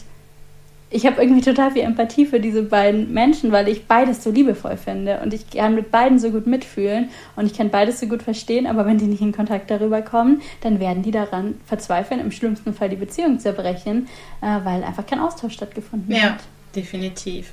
ich 0.94 1.08
habe 1.08 1.22
irgendwie 1.22 1.42
total 1.42 1.72
viel 1.72 1.82
Empathie 1.82 2.26
für 2.26 2.40
diese 2.40 2.64
beiden 2.64 3.12
Menschen, 3.14 3.52
weil 3.52 3.68
ich 3.68 3.86
beides 3.86 4.24
so 4.24 4.30
liebevoll 4.30 4.78
finde 4.78 5.20
und 5.22 5.34
ich 5.34 5.50
kann 5.50 5.74
mit 5.74 5.90
beiden 5.90 6.20
so 6.20 6.30
gut 6.30 6.46
mitfühlen 6.46 7.10
und 7.36 7.48
ich 7.48 7.54
kann 7.58 7.70
beides 7.70 8.00
so 8.00 8.08
gut 8.08 8.22
verstehen, 8.22 8.68
aber 8.68 8.86
wenn 8.86 9.00
die 9.00 9.06
nicht 9.06 9.22
in 9.22 9.32
Kontakt 9.32 9.72
darüber 9.72 10.02
kommen, 10.04 10.42
dann 10.62 10.80
werden 10.80 11.02
die 11.02 11.12
daran 11.12 11.56
verzweifeln, 11.66 12.20
im 12.20 12.32
schlimmsten 12.32 12.74
Fall 12.74 12.90
die 12.90 12.96
Beziehung 12.96 13.40
zerbrechen, 13.40 14.08
äh, 14.42 14.46
weil 14.64 14.84
einfach 14.84 15.06
kein 15.06 15.20
Austausch 15.20 15.54
stattgefunden 15.54 16.14
ja, 16.14 16.22
hat. 16.22 16.30
Ja, 16.30 16.38
definitiv. 16.76 17.52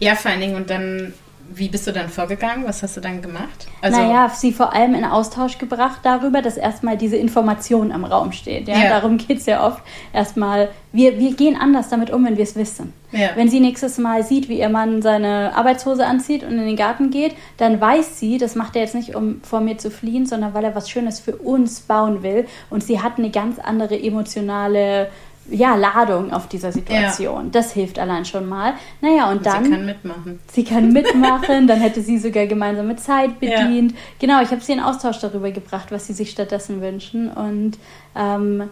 Ja, 0.00 0.16
vor 0.16 0.32
allen 0.32 0.40
Dingen 0.40 0.56
und 0.56 0.68
dann 0.68 1.14
wie 1.52 1.68
bist 1.68 1.86
du 1.86 1.92
dann 1.92 2.08
vorgegangen? 2.08 2.64
Was 2.66 2.82
hast 2.82 2.96
du 2.96 3.00
dann 3.00 3.22
gemacht? 3.22 3.66
Also 3.80 4.00
naja, 4.00 4.28
sie 4.28 4.52
vor 4.52 4.72
allem 4.72 4.94
in 4.94 5.04
Austausch 5.04 5.58
gebracht 5.58 6.00
darüber, 6.02 6.42
dass 6.42 6.56
erstmal 6.56 6.96
diese 6.96 7.16
Information 7.16 7.92
am 7.92 8.04
Raum 8.04 8.32
steht. 8.32 8.68
Ja? 8.68 8.76
ja. 8.76 8.88
Darum 8.88 9.18
geht 9.18 9.38
es 9.38 9.46
ja 9.46 9.66
oft. 9.66 9.82
Erstmal, 10.12 10.70
wir, 10.92 11.18
wir 11.18 11.34
gehen 11.34 11.56
anders 11.56 11.88
damit 11.88 12.10
um, 12.10 12.24
wenn 12.24 12.36
wir 12.36 12.44
es 12.44 12.56
wissen. 12.56 12.92
Ja. 13.12 13.30
Wenn 13.34 13.48
sie 13.48 13.60
nächstes 13.60 13.98
Mal 13.98 14.24
sieht, 14.24 14.48
wie 14.48 14.58
ihr 14.58 14.68
Mann 14.68 15.02
seine 15.02 15.54
Arbeitshose 15.54 16.06
anzieht 16.06 16.42
und 16.42 16.52
in 16.52 16.66
den 16.66 16.76
Garten 16.76 17.10
geht, 17.10 17.36
dann 17.58 17.80
weiß 17.80 18.18
sie, 18.18 18.38
das 18.38 18.54
macht 18.54 18.74
er 18.74 18.82
jetzt 18.82 18.94
nicht, 18.94 19.14
um 19.14 19.40
vor 19.42 19.60
mir 19.60 19.78
zu 19.78 19.90
fliehen, 19.90 20.26
sondern 20.26 20.54
weil 20.54 20.64
er 20.64 20.74
was 20.74 20.90
Schönes 20.90 21.20
für 21.20 21.36
uns 21.36 21.80
bauen 21.80 22.22
will. 22.22 22.46
Und 22.70 22.82
sie 22.82 23.00
hat 23.00 23.18
eine 23.18 23.30
ganz 23.30 23.58
andere 23.58 24.00
emotionale 24.00 25.08
ja, 25.50 25.74
Ladung 25.74 26.32
auf 26.32 26.48
dieser 26.48 26.72
Situation. 26.72 27.44
Ja. 27.44 27.50
Das 27.52 27.72
hilft 27.72 27.98
allein 27.98 28.24
schon 28.24 28.48
mal. 28.48 28.74
Naja, 29.00 29.30
und, 29.30 29.38
und 29.38 29.46
dann. 29.46 29.64
Sie 29.64 29.70
kann 29.70 29.86
mitmachen. 29.86 30.40
Sie 30.52 30.64
kann 30.64 30.92
mitmachen, 30.92 31.66
dann 31.66 31.80
hätte 31.80 32.00
sie 32.00 32.18
sogar 32.18 32.46
gemeinsame 32.46 32.96
Zeit 32.96 33.40
bedient. 33.40 33.92
Ja. 33.92 33.98
Genau, 34.18 34.42
ich 34.42 34.50
habe 34.50 34.60
sie 34.60 34.72
in 34.72 34.80
Austausch 34.80 35.18
darüber 35.18 35.50
gebracht, 35.50 35.90
was 35.90 36.06
sie 36.06 36.14
sich 36.14 36.30
stattdessen 36.30 36.80
wünschen. 36.80 37.30
Und 37.30 37.78
ähm, 38.16 38.70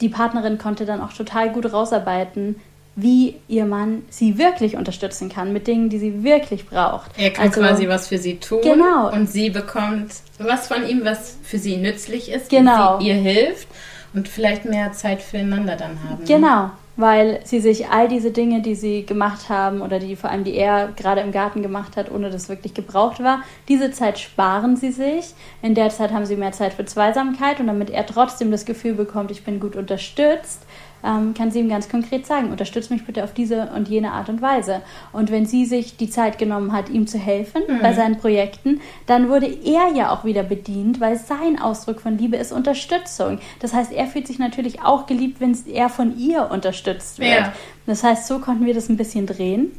die 0.00 0.08
Partnerin 0.08 0.58
konnte 0.58 0.84
dann 0.84 1.00
auch 1.00 1.12
total 1.12 1.50
gut 1.50 1.72
rausarbeiten, 1.72 2.56
wie 2.96 3.36
ihr 3.48 3.64
Mann 3.64 4.02
sie 4.10 4.36
wirklich 4.36 4.76
unterstützen 4.76 5.28
kann 5.30 5.52
mit 5.52 5.66
Dingen, 5.66 5.88
die 5.88 5.98
sie 5.98 6.22
wirklich 6.22 6.66
braucht. 6.66 7.10
Er 7.16 7.30
kann 7.30 7.48
also, 7.48 7.60
quasi 7.60 7.88
was 7.88 8.08
für 8.08 8.18
sie 8.18 8.36
tun 8.36 8.60
genau. 8.62 9.10
und 9.10 9.30
sie 9.30 9.48
bekommt 9.48 10.12
was 10.38 10.66
von 10.66 10.86
ihm, 10.86 11.04
was 11.04 11.36
für 11.42 11.58
sie 11.58 11.76
nützlich 11.76 12.30
ist, 12.30 12.50
genau. 12.50 12.98
ihr 13.00 13.14
hilft 13.14 13.68
und 14.14 14.28
vielleicht 14.28 14.64
mehr 14.64 14.92
Zeit 14.92 15.22
füreinander 15.22 15.76
dann 15.76 15.98
haben. 16.08 16.24
Genau, 16.24 16.70
weil 16.96 17.40
sie 17.44 17.60
sich 17.60 17.88
all 17.88 18.08
diese 18.08 18.30
Dinge, 18.30 18.60
die 18.60 18.74
sie 18.74 19.06
gemacht 19.06 19.48
haben 19.48 19.80
oder 19.80 19.98
die 19.98 20.16
vor 20.16 20.30
allem 20.30 20.44
die 20.44 20.54
er 20.54 20.88
gerade 20.96 21.20
im 21.20 21.32
Garten 21.32 21.62
gemacht 21.62 21.96
hat, 21.96 22.10
ohne 22.10 22.30
dass 22.30 22.48
wirklich 22.48 22.74
gebraucht 22.74 23.22
war, 23.22 23.42
diese 23.68 23.90
Zeit 23.90 24.18
sparen 24.18 24.76
sie 24.76 24.92
sich. 24.92 25.34
In 25.62 25.74
der 25.74 25.90
Zeit 25.90 26.12
haben 26.12 26.26
sie 26.26 26.36
mehr 26.36 26.52
Zeit 26.52 26.74
für 26.74 26.84
Zweisamkeit 26.84 27.60
und 27.60 27.68
damit 27.68 27.90
er 27.90 28.06
trotzdem 28.06 28.50
das 28.50 28.64
Gefühl 28.64 28.94
bekommt, 28.94 29.30
ich 29.30 29.44
bin 29.44 29.60
gut 29.60 29.76
unterstützt, 29.76 30.62
ähm, 31.04 31.34
kann 31.34 31.50
sie 31.50 31.60
ihm 31.60 31.68
ganz 31.68 31.88
konkret 31.88 32.26
sagen, 32.26 32.50
unterstütze 32.50 32.92
mich 32.92 33.04
bitte 33.04 33.24
auf 33.24 33.32
diese 33.32 33.70
und 33.74 33.88
jene 33.88 34.12
Art 34.12 34.28
und 34.28 34.42
Weise. 34.42 34.82
Und 35.12 35.30
wenn 35.30 35.46
sie 35.46 35.64
sich 35.64 35.96
die 35.96 36.10
Zeit 36.10 36.38
genommen 36.38 36.72
hat, 36.72 36.88
ihm 36.88 37.06
zu 37.06 37.18
helfen 37.18 37.62
mhm. 37.68 37.80
bei 37.80 37.92
seinen 37.92 38.18
Projekten, 38.18 38.80
dann 39.06 39.28
wurde 39.28 39.46
er 39.46 39.92
ja 39.94 40.12
auch 40.12 40.24
wieder 40.24 40.42
bedient, 40.42 41.00
weil 41.00 41.16
sein 41.16 41.60
Ausdruck 41.60 42.00
von 42.00 42.18
Liebe 42.18 42.36
ist 42.36 42.52
Unterstützung. 42.52 43.38
Das 43.60 43.72
heißt, 43.72 43.92
er 43.92 44.06
fühlt 44.06 44.26
sich 44.26 44.38
natürlich 44.38 44.82
auch 44.82 45.06
geliebt, 45.06 45.40
wenn 45.40 45.56
er 45.66 45.88
von 45.88 46.18
ihr 46.18 46.50
unterstützt 46.50 47.18
wird. 47.18 47.30
Ja. 47.30 47.52
Das 47.86 48.04
heißt, 48.04 48.26
so 48.26 48.38
konnten 48.38 48.66
wir 48.66 48.74
das 48.74 48.88
ein 48.88 48.96
bisschen 48.96 49.26
drehen. 49.26 49.72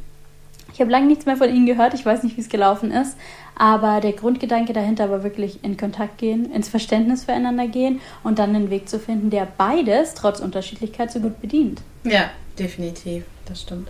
Ich 0.74 0.80
habe 0.80 0.90
lange 0.90 1.06
nichts 1.06 1.26
mehr 1.26 1.36
von 1.36 1.48
ihnen 1.48 1.66
gehört. 1.66 1.94
Ich 1.94 2.04
weiß 2.04 2.22
nicht, 2.22 2.36
wie 2.36 2.40
es 2.40 2.48
gelaufen 2.48 2.90
ist. 2.90 3.16
Aber 3.56 4.00
der 4.00 4.12
Grundgedanke 4.12 4.72
dahinter 4.72 5.10
war 5.10 5.22
wirklich 5.22 5.62
in 5.62 5.76
Kontakt 5.76 6.18
gehen, 6.18 6.52
ins 6.52 6.68
Verständnis 6.68 7.24
füreinander 7.24 7.68
gehen 7.68 8.00
und 8.24 8.38
dann 8.38 8.54
einen 8.54 8.70
Weg 8.70 8.88
zu 8.88 8.98
finden, 8.98 9.30
der 9.30 9.46
beides 9.56 10.14
trotz 10.14 10.40
Unterschiedlichkeit 10.40 11.12
so 11.12 11.20
gut 11.20 11.40
bedient. 11.40 11.82
Ja, 12.04 12.30
definitiv. 12.58 13.24
Das 13.46 13.62
stimmt. 13.62 13.88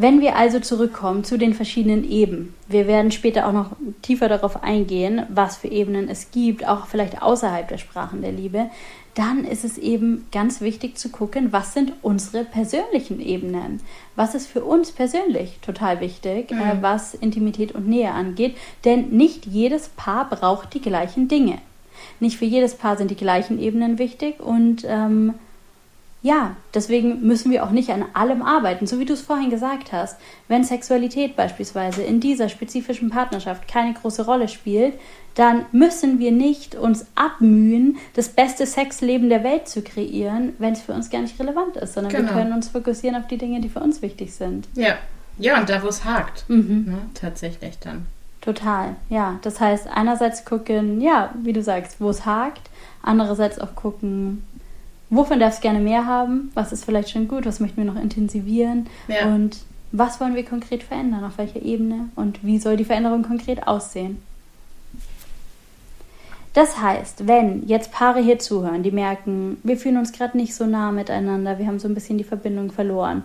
Wenn 0.00 0.20
wir 0.20 0.36
also 0.36 0.60
zurückkommen 0.60 1.24
zu 1.24 1.38
den 1.38 1.54
verschiedenen 1.54 2.08
Ebenen, 2.08 2.54
wir 2.68 2.86
werden 2.86 3.10
später 3.10 3.48
auch 3.48 3.52
noch 3.52 3.72
tiefer 4.00 4.28
darauf 4.28 4.62
eingehen, 4.62 5.26
was 5.28 5.56
für 5.56 5.66
Ebenen 5.66 6.08
es 6.08 6.30
gibt, 6.30 6.64
auch 6.68 6.86
vielleicht 6.86 7.20
außerhalb 7.20 7.66
der 7.66 7.78
Sprachen 7.78 8.22
der 8.22 8.30
Liebe, 8.30 8.70
dann 9.18 9.44
ist 9.44 9.64
es 9.64 9.78
eben 9.78 10.26
ganz 10.30 10.60
wichtig 10.60 10.96
zu 10.96 11.08
gucken, 11.08 11.52
was 11.52 11.74
sind 11.74 11.92
unsere 12.02 12.44
persönlichen 12.44 13.20
Ebenen. 13.20 13.80
Was 14.14 14.36
ist 14.36 14.46
für 14.46 14.62
uns 14.62 14.92
persönlich 14.92 15.58
total 15.60 16.00
wichtig, 16.00 16.52
äh, 16.52 16.54
mhm. 16.54 16.60
äh, 16.60 16.82
was 16.82 17.14
Intimität 17.14 17.72
und 17.72 17.88
Nähe 17.88 18.12
angeht. 18.12 18.56
Denn 18.84 19.08
nicht 19.08 19.44
jedes 19.44 19.88
Paar 19.88 20.30
braucht 20.30 20.72
die 20.74 20.80
gleichen 20.80 21.26
Dinge. 21.26 21.58
Nicht 22.20 22.38
für 22.38 22.44
jedes 22.44 22.76
Paar 22.76 22.96
sind 22.96 23.10
die 23.10 23.16
gleichen 23.16 23.58
Ebenen 23.58 23.98
wichtig 23.98 24.38
und 24.38 24.84
ähm, 24.86 25.34
ja, 26.22 26.56
deswegen 26.74 27.26
müssen 27.26 27.50
wir 27.50 27.64
auch 27.64 27.70
nicht 27.70 27.90
an 27.90 28.04
allem 28.12 28.42
arbeiten, 28.42 28.86
so 28.86 28.98
wie 28.98 29.04
du 29.04 29.14
es 29.14 29.20
vorhin 29.20 29.50
gesagt 29.50 29.92
hast. 29.92 30.18
Wenn 30.46 30.64
Sexualität 30.64 31.36
beispielsweise 31.36 32.02
in 32.02 32.20
dieser 32.20 32.48
spezifischen 32.48 33.10
Partnerschaft 33.10 33.68
keine 33.68 33.94
große 33.94 34.24
Rolle 34.24 34.48
spielt, 34.48 34.94
dann 35.38 35.66
müssen 35.70 36.18
wir 36.18 36.32
nicht 36.32 36.74
uns 36.74 37.06
abmühen, 37.14 37.96
das 38.14 38.28
beste 38.28 38.66
Sexleben 38.66 39.28
der 39.28 39.44
Welt 39.44 39.68
zu 39.68 39.82
kreieren, 39.82 40.54
wenn 40.58 40.72
es 40.72 40.82
für 40.82 40.92
uns 40.92 41.10
gar 41.10 41.20
nicht 41.20 41.38
relevant 41.38 41.76
ist, 41.76 41.94
sondern 41.94 42.12
genau. 42.12 42.28
wir 42.28 42.34
können 42.34 42.52
uns 42.52 42.68
fokussieren 42.68 43.14
auf 43.14 43.28
die 43.28 43.38
Dinge, 43.38 43.60
die 43.60 43.68
für 43.68 43.78
uns 43.78 44.02
wichtig 44.02 44.34
sind. 44.34 44.66
Ja, 44.74 44.96
ja, 45.38 45.60
und 45.60 45.68
da, 45.68 45.80
wo 45.84 45.86
es 45.86 46.04
hakt, 46.04 46.44
mhm. 46.48 46.86
ne, 46.88 46.98
tatsächlich 47.14 47.78
dann. 47.78 48.06
Total, 48.40 48.96
ja. 49.10 49.38
Das 49.42 49.60
heißt, 49.60 49.86
einerseits 49.86 50.44
gucken, 50.44 51.00
ja, 51.00 51.32
wie 51.40 51.52
du 51.52 51.62
sagst, 51.62 52.00
wo 52.00 52.10
es 52.10 52.26
hakt, 52.26 52.68
andererseits 53.02 53.60
auch 53.60 53.76
gucken, 53.76 54.44
wovon 55.08 55.38
darf 55.38 55.54
es 55.54 55.60
gerne 55.60 55.78
mehr 55.78 56.06
haben, 56.06 56.50
was 56.54 56.72
ist 56.72 56.84
vielleicht 56.84 57.10
schon 57.10 57.28
gut, 57.28 57.46
was 57.46 57.60
möchten 57.60 57.76
wir 57.76 57.84
noch 57.84 58.00
intensivieren 58.00 58.88
ja. 59.06 59.26
und 59.26 59.58
was 59.92 60.20
wollen 60.20 60.34
wir 60.34 60.44
konkret 60.44 60.82
verändern, 60.82 61.22
auf 61.22 61.38
welcher 61.38 61.62
Ebene 61.62 62.08
und 62.16 62.44
wie 62.44 62.58
soll 62.58 62.76
die 62.76 62.84
Veränderung 62.84 63.22
konkret 63.22 63.68
aussehen. 63.68 64.20
Das 66.58 66.80
heißt, 66.80 67.28
wenn 67.28 67.68
jetzt 67.68 67.92
Paare 67.92 68.20
hier 68.20 68.40
zuhören, 68.40 68.82
die 68.82 68.90
merken, 68.90 69.58
wir 69.62 69.76
fühlen 69.76 69.96
uns 69.96 70.10
gerade 70.10 70.36
nicht 70.36 70.56
so 70.56 70.66
nah 70.66 70.90
miteinander, 70.90 71.56
wir 71.60 71.68
haben 71.68 71.78
so 71.78 71.86
ein 71.86 71.94
bisschen 71.94 72.18
die 72.18 72.24
Verbindung 72.24 72.72
verloren, 72.72 73.22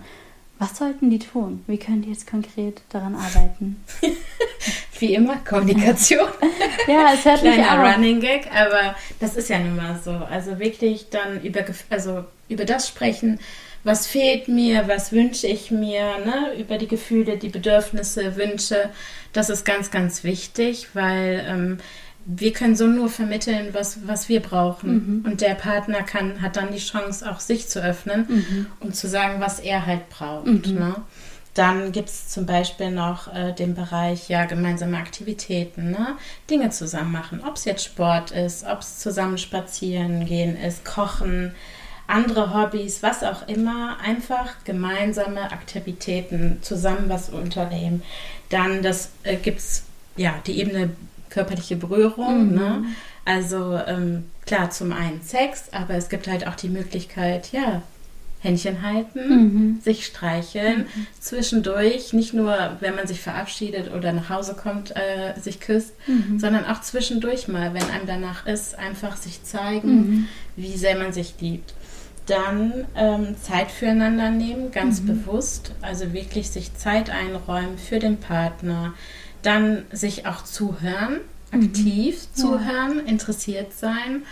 was 0.59 0.77
sollten 0.77 1.09
die 1.09 1.17
tun? 1.17 1.63
Wie 1.65 1.79
können 1.79 2.03
die 2.03 2.09
jetzt 2.09 2.29
konkret 2.29 2.81
daran 2.89 3.15
arbeiten? 3.15 3.83
Wie 4.99 5.15
immer, 5.15 5.37
Kommunikation. 5.37 6.27
ja, 6.87 7.11
es 7.15 7.25
hört 7.25 7.39
Kleiner 7.39 7.57
nicht 7.57 7.71
auf. 7.71 7.95
Running 7.95 8.19
Gag, 8.19 8.49
aber 8.53 8.95
das 9.19 9.35
ist 9.35 9.49
ja 9.49 9.57
nun 9.57 9.77
mal 9.77 9.99
so. 10.05 10.11
Also 10.11 10.59
wirklich 10.59 11.09
dann 11.09 11.41
über, 11.41 11.65
also 11.89 12.25
über 12.49 12.65
das 12.65 12.87
sprechen, 12.87 13.39
was 13.83 14.05
fehlt 14.05 14.47
mir, 14.47 14.87
was 14.87 15.11
wünsche 15.11 15.47
ich 15.47 15.71
mir, 15.71 16.19
ne? 16.23 16.53
über 16.59 16.77
die 16.77 16.87
Gefühle, 16.87 17.37
die 17.37 17.49
Bedürfnisse, 17.49 18.35
Wünsche. 18.35 18.91
Das 19.33 19.49
ist 19.49 19.65
ganz, 19.65 19.89
ganz 19.89 20.23
wichtig, 20.23 20.89
weil 20.93 21.43
ähm, 21.49 21.79
wir 22.25 22.53
können 22.53 22.75
so 22.75 22.88
nur 22.88 23.10
vermitteln, 23.10 23.70
was, 23.74 24.08
was 24.08 24.30
wir 24.30 24.39
brauchen. 24.39 24.94
Mhm. 24.94 25.25
Und 25.25 25.42
der 25.42 25.56
Partner 25.56 26.03
kann, 26.03 26.42
hat 26.42 26.56
dann 26.56 26.72
die 26.72 26.80
Chance, 26.80 27.30
auch 27.30 27.39
sich 27.39 27.68
zu 27.68 27.84
öffnen 27.84 28.25
mhm. 28.27 28.65
und 28.80 28.96
zu 28.96 29.08
sagen, 29.08 29.42
was 29.42 29.60
er 29.60 29.86
halt 29.86 30.10
braucht. 30.10 30.48
Mhm. 30.48 30.74
Ne? 30.74 30.96
Dann 31.53 31.92
gibt 31.92 32.10
es 32.10 32.30
zum 32.30 32.46
Beispiel 32.46 32.92
noch 32.92 33.34
äh, 33.34 33.53
den 33.53 33.75
Bereich 33.75 34.27
ja 34.30 34.46
gemeinsame 34.46 34.98
Aktivitäten, 34.98 35.92
ne? 35.92 36.18
Dinge 36.50 36.72
zusammen 36.72 37.12
machen. 37.12 37.42
Ob 37.46 37.58
es 37.58 37.65
jetzt 37.65 37.84
Sport 37.84 38.32
ist, 38.32 38.65
ob 38.65 38.80
es 38.80 38.98
zusammen 38.98 39.38
spazieren 39.38 40.25
gehen 40.25 40.58
ist, 40.58 40.84
kochen, 40.84 41.53
andere 42.08 42.56
Hobbys, 42.56 43.03
was 43.03 43.24
auch 43.24 43.48
immer. 43.48 43.98
Einfach 44.03 44.63
gemeinsame 44.63 45.51
Aktivitäten 45.51 46.58
zusammen 46.62 47.08
was 47.08 47.30
unternehmen. 47.30 48.01
Dann 48.50 48.82
das 48.82 49.12
äh, 49.22 49.36
gibt 49.36 49.60
es 49.60 49.84
ja 50.15 50.34
die 50.48 50.60
Ebene 50.60 50.89
körperliche 51.33 51.75
Berührung. 51.75 52.49
Mhm. 52.49 52.55
Ne? 52.55 52.83
Also 53.25 53.79
ähm, 53.87 54.25
klar, 54.45 54.69
zum 54.69 54.93
einen 54.93 55.21
Sex, 55.21 55.65
aber 55.71 55.95
es 55.95 56.09
gibt 56.09 56.27
halt 56.27 56.47
auch 56.47 56.55
die 56.55 56.69
Möglichkeit, 56.69 57.51
ja, 57.51 57.81
Händchen 58.39 58.81
halten, 58.81 59.29
mhm. 59.29 59.79
sich 59.81 60.05
streicheln, 60.05 60.79
mhm. 60.81 61.07
zwischendurch, 61.19 62.11
nicht 62.11 62.33
nur, 62.33 62.77
wenn 62.81 62.93
man 62.93 63.07
sich 63.07 63.21
verabschiedet 63.21 63.91
oder 63.93 64.11
nach 64.11 64.29
Hause 64.29 64.53
kommt, 64.53 64.93
äh, 64.97 65.39
sich 65.39 65.61
küsst, 65.61 65.93
mhm. 66.07 66.39
sondern 66.39 66.65
auch 66.65 66.81
zwischendurch 66.81 67.47
mal, 67.47 67.73
wenn 67.73 67.89
einem 67.89 68.05
danach 68.05 68.45
ist, 68.45 68.77
einfach 68.77 69.15
sich 69.15 69.43
zeigen, 69.43 69.95
mhm. 69.95 70.27
wie 70.57 70.75
sehr 70.75 70.97
man 70.97 71.13
sich 71.13 71.35
liebt. 71.39 71.73
Dann 72.25 72.85
ähm, 72.95 73.35
Zeit 73.41 73.71
füreinander 73.71 74.29
nehmen, 74.29 74.71
ganz 74.71 75.01
mhm. 75.01 75.07
bewusst, 75.07 75.71
also 75.81 76.11
wirklich 76.11 76.49
sich 76.49 76.75
Zeit 76.75 77.09
einräumen 77.09 77.77
für 77.77 77.99
den 77.99 78.17
Partner, 78.17 78.93
dann 79.43 79.85
sich 79.91 80.25
auch 80.25 80.43
zuhören, 80.43 81.19
aktiv 81.51 82.15
mhm. 82.15 82.39
zuhören, 82.39 82.97
ja. 82.97 83.03
interessiert 83.05 83.73
sein, 83.73 84.23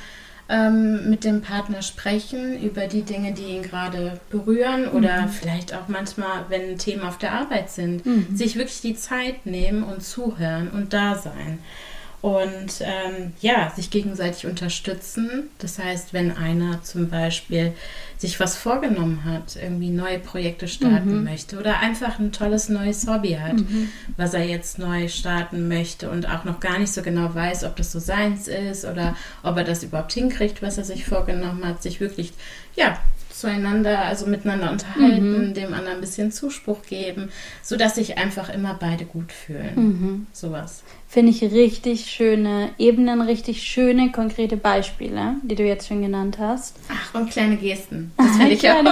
ähm, 0.50 1.10
mit 1.10 1.24
dem 1.24 1.42
Partner 1.42 1.82
sprechen 1.82 2.62
über 2.62 2.88
die 2.88 3.04
Dinge, 3.04 3.34
die 3.34 3.44
ihn 3.44 3.64
gerade 3.64 4.20
berühren 4.30 4.88
oder 4.88 5.24
mhm. 5.24 5.30
vielleicht 5.30 5.74
auch 5.74 5.88
manchmal, 5.88 6.46
wenn 6.50 6.78
Themen 6.78 7.04
auf 7.04 7.18
der 7.18 7.34
Arbeit 7.34 7.70
sind, 7.70 8.06
mhm. 8.06 8.36
sich 8.36 8.56
wirklich 8.56 8.82
die 8.82 8.96
Zeit 8.96 9.46
nehmen 9.46 9.84
und 9.84 10.04
zuhören 10.04 10.70
und 10.70 10.94
da 10.94 11.16
sein 11.16 11.60
und 12.22 12.82
ähm, 12.82 13.34
ja, 13.42 13.72
sich 13.76 13.90
gegenseitig 13.90 14.46
unterstützen. 14.46 15.50
Das 15.58 15.80
heißt, 15.80 16.14
wenn 16.14 16.38
einer 16.38 16.84
zum 16.84 17.10
Beispiel 17.10 17.74
sich 18.18 18.40
was 18.40 18.56
vorgenommen 18.56 19.26
hat, 19.26 19.56
irgendwie 19.56 19.90
neue 19.90 20.20
Projekte 20.20 20.68
starten 20.68 21.18
mhm. 21.18 21.24
möchte 21.24 21.58
oder 21.58 21.80
einfach 21.80 22.20
ein 22.20 22.32
tolles 22.32 22.70
neues 22.70 23.08
Hobby 23.08 23.40
hat, 23.42 23.56
mhm. 23.56 23.90
was 24.18 24.36
er 24.36 24.44
jetzt 24.44 24.78
neu 24.78 25.08
starten 25.08 25.68
möchte 25.68 26.12
und 26.12 26.30
auch 26.30 26.44
noch 26.44 26.60
gar 26.60 26.78
nicht 26.78 26.94
so 26.94 27.02
genau 27.02 27.34
weiß, 27.34 27.64
ob 27.64 27.76
das 27.76 27.92
so 27.92 27.98
seins 27.98 28.48
ist 28.48 28.86
oder 28.86 29.16
ob 29.42 29.58
er 29.58 29.64
das 29.64 29.82
überhaupt 29.82 30.14
hinkriegt, 30.14 30.62
was 30.62 30.78
er 30.78 30.84
sich 30.84 31.06
vorgenommen 31.06 31.66
hat, 31.66 31.82
sich 31.82 32.00
wirklich 32.00 32.34
ja 32.76 33.00
zueinander, 33.32 34.06
also 34.06 34.28
miteinander 34.28 34.70
unterhalten, 34.70 35.48
mhm. 35.48 35.54
dem 35.56 35.74
anderen 35.74 35.96
ein 35.96 36.02
bisschen 36.02 36.32
Zuspruch 36.32 36.84
geben, 36.84 37.30
sodass 37.64 37.96
sich 37.96 38.20
einfach 38.20 38.50
immer 38.54 38.76
beide 38.76 39.06
gut 39.06 39.32
fühlen. 39.32 39.74
Mhm. 39.76 40.28
Sowas 40.32 40.84
finde 41.12 41.34
ich 41.34 41.42
richtig 41.42 42.10
schöne 42.10 42.70
Ebenen, 42.78 43.20
richtig 43.20 43.64
schöne, 43.64 44.14
konkrete 44.14 44.56
Beispiele, 44.56 45.36
die 45.44 45.56
du 45.56 45.64
jetzt 45.64 45.90
schon 45.90 46.02
genannt 46.02 46.38
hast. 46.40 46.78
Ach, 46.88 47.14
und 47.14 47.30
kleine 47.30 47.58
Gesten. 47.58 48.14
Das 48.22 48.38
finde 48.38 48.54
ich 48.54 48.70
auch. 48.70 48.84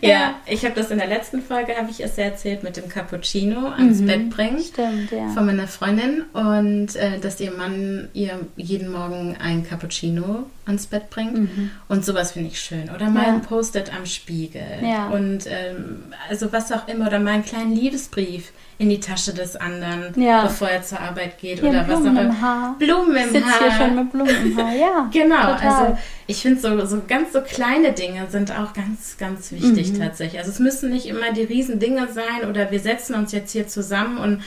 Ja, 0.00 0.08
ja, 0.08 0.34
ich 0.46 0.64
habe 0.64 0.74
das 0.74 0.90
in 0.90 0.98
der 0.98 1.06
letzten 1.06 1.40
Folge, 1.40 1.76
habe 1.76 1.88
ich 1.88 2.02
es 2.02 2.18
erzählt, 2.18 2.64
mit 2.64 2.76
dem 2.76 2.88
Cappuccino 2.88 3.68
ans 3.68 4.00
mhm. 4.00 4.06
Bett 4.06 4.30
bringen. 4.30 4.58
Stimmt, 4.58 5.12
ja. 5.12 5.28
Von 5.28 5.46
meiner 5.46 5.68
Freundin. 5.68 6.24
Und 6.32 6.96
äh, 6.96 7.20
dass 7.20 7.38
ihr 7.38 7.52
Mann 7.52 8.08
ihr 8.12 8.40
jeden 8.56 8.90
Morgen 8.90 9.36
ein 9.40 9.64
Cappuccino 9.64 10.46
ans 10.66 10.88
Bett 10.88 11.10
bringt. 11.10 11.34
Mhm. 11.34 11.70
Und 11.86 12.04
sowas 12.04 12.32
finde 12.32 12.48
ich 12.48 12.60
schön. 12.60 12.90
Oder 12.90 13.08
mal 13.08 13.22
ja. 13.22 13.34
ein 13.34 13.42
Post-it 13.42 13.94
am 13.94 14.04
Spiegel. 14.04 14.62
Ja. 14.82 15.10
Und 15.10 15.46
ähm, 15.46 16.12
also 16.28 16.52
was 16.52 16.72
auch 16.72 16.88
immer. 16.88 17.06
Oder 17.06 17.20
mal 17.20 17.34
einen 17.34 17.44
kleinen 17.44 17.76
Liebesbrief 17.76 18.50
in 18.80 18.88
die 18.88 18.98
Tasche 18.98 19.34
des 19.34 19.56
anderen, 19.56 20.14
bevor 20.14 20.68
er 20.68 20.82
zur 20.82 21.00
Arbeit 21.00 21.19
geht 21.26 21.62
ja, 21.62 21.68
oder 21.68 21.84
Blumen 21.84 22.04
was 22.04 22.06
auch 22.06 22.10
immer. 22.10 22.22
Im 22.22 22.40
Haar. 22.40 22.76
Blumen 22.78 23.34
im 23.34 23.44
Haar. 23.44 23.58
hier 23.58 23.72
schon 23.72 23.96
mit 23.96 24.12
Blumen 24.12 24.36
im 24.44 24.56
Haar, 24.56 24.74
ja. 24.74 25.10
genau, 25.12 25.52
total. 25.52 25.62
also 25.62 25.98
Ich 26.26 26.42
finde 26.42 26.60
so, 26.60 26.86
so 26.86 27.02
ganz 27.06 27.32
so 27.32 27.40
kleine 27.40 27.92
Dinge 27.92 28.26
sind 28.28 28.52
auch 28.52 28.72
ganz, 28.72 29.16
ganz 29.18 29.52
wichtig 29.52 29.92
mhm. 29.92 29.98
tatsächlich. 29.98 30.38
Also 30.38 30.50
es 30.50 30.58
müssen 30.58 30.90
nicht 30.90 31.06
immer 31.06 31.32
die 31.32 31.44
riesen 31.44 31.78
Dinge 31.78 32.08
sein 32.12 32.48
oder 32.48 32.70
wir 32.70 32.80
setzen 32.80 33.14
uns 33.14 33.32
jetzt 33.32 33.52
hier 33.52 33.66
zusammen 33.68 34.18
und 34.18 34.42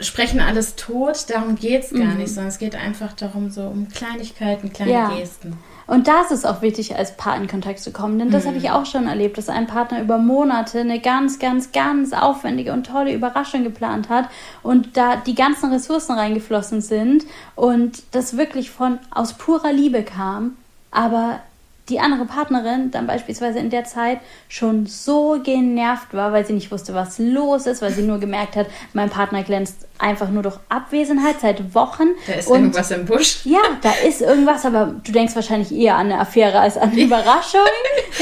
sprechen 0.00 0.40
alles 0.40 0.76
tot. 0.76 1.26
Darum 1.28 1.56
geht 1.56 1.84
es 1.84 1.90
gar 1.90 2.00
mhm. 2.00 2.18
nicht, 2.18 2.32
sondern 2.32 2.48
es 2.48 2.58
geht 2.58 2.74
einfach 2.74 3.12
darum, 3.12 3.50
so 3.50 3.62
um 3.62 3.88
Kleinigkeiten, 3.88 4.72
kleine 4.72 4.92
ja. 4.92 5.16
Gesten. 5.16 5.56
Und 5.86 6.08
da 6.08 6.22
ist 6.22 6.30
es 6.30 6.44
auch 6.44 6.62
wichtig, 6.62 6.96
als 6.96 7.16
Paar 7.16 7.36
in 7.36 7.48
Kontakt 7.48 7.80
zu 7.80 7.92
kommen. 7.92 8.18
Denn 8.18 8.30
das 8.30 8.44
mhm. 8.44 8.48
habe 8.48 8.58
ich 8.58 8.70
auch 8.70 8.86
schon 8.86 9.06
erlebt, 9.06 9.38
dass 9.38 9.48
ein 9.48 9.66
Partner 9.66 10.00
über 10.00 10.18
Monate 10.18 10.80
eine 10.80 11.00
ganz, 11.00 11.38
ganz, 11.38 11.72
ganz 11.72 12.12
aufwendige 12.12 12.72
und 12.72 12.86
tolle 12.86 13.12
Überraschung 13.12 13.64
geplant 13.64 14.08
hat 14.08 14.28
und 14.62 14.96
da 14.96 15.16
die 15.16 15.34
ganzen 15.34 15.72
Ressourcen 15.72 16.12
reingeflossen 16.12 16.80
sind 16.80 17.24
und 17.56 18.02
das 18.12 18.36
wirklich 18.36 18.70
von 18.70 18.98
aus 19.10 19.34
purer 19.34 19.72
Liebe 19.72 20.02
kam. 20.02 20.56
Aber 20.90 21.40
die 21.88 21.98
andere 21.98 22.26
Partnerin 22.26 22.90
dann 22.90 23.06
beispielsweise 23.06 23.58
in 23.58 23.70
der 23.70 23.84
Zeit 23.84 24.20
schon 24.48 24.86
so 24.86 25.40
genervt 25.42 26.14
war, 26.14 26.32
weil 26.32 26.46
sie 26.46 26.52
nicht 26.52 26.70
wusste, 26.70 26.94
was 26.94 27.18
los 27.18 27.66
ist, 27.66 27.82
weil 27.82 27.92
sie 27.92 28.02
nur 28.02 28.20
gemerkt 28.20 28.54
hat, 28.54 28.66
mein 28.92 29.10
Partner 29.10 29.42
glänzt 29.42 29.86
einfach 29.98 30.30
nur 30.30 30.42
durch 30.42 30.58
Abwesenheit 30.68 31.40
seit 31.40 31.74
Wochen. 31.74 32.08
Da 32.26 32.34
ist 32.34 32.48
und, 32.48 32.56
irgendwas 32.56 32.90
im 32.92 33.04
Busch. 33.04 33.40
Ja, 33.44 33.60
da 33.82 33.92
ist 34.06 34.20
irgendwas, 34.20 34.64
aber 34.64 34.94
du 35.02 35.12
denkst 35.12 35.34
wahrscheinlich 35.34 35.72
eher 35.72 35.96
an 35.96 36.06
eine 36.06 36.20
Affäre 36.20 36.60
als 36.60 36.76
an 36.76 36.90
eine 36.90 37.00
Überraschung 37.04 37.60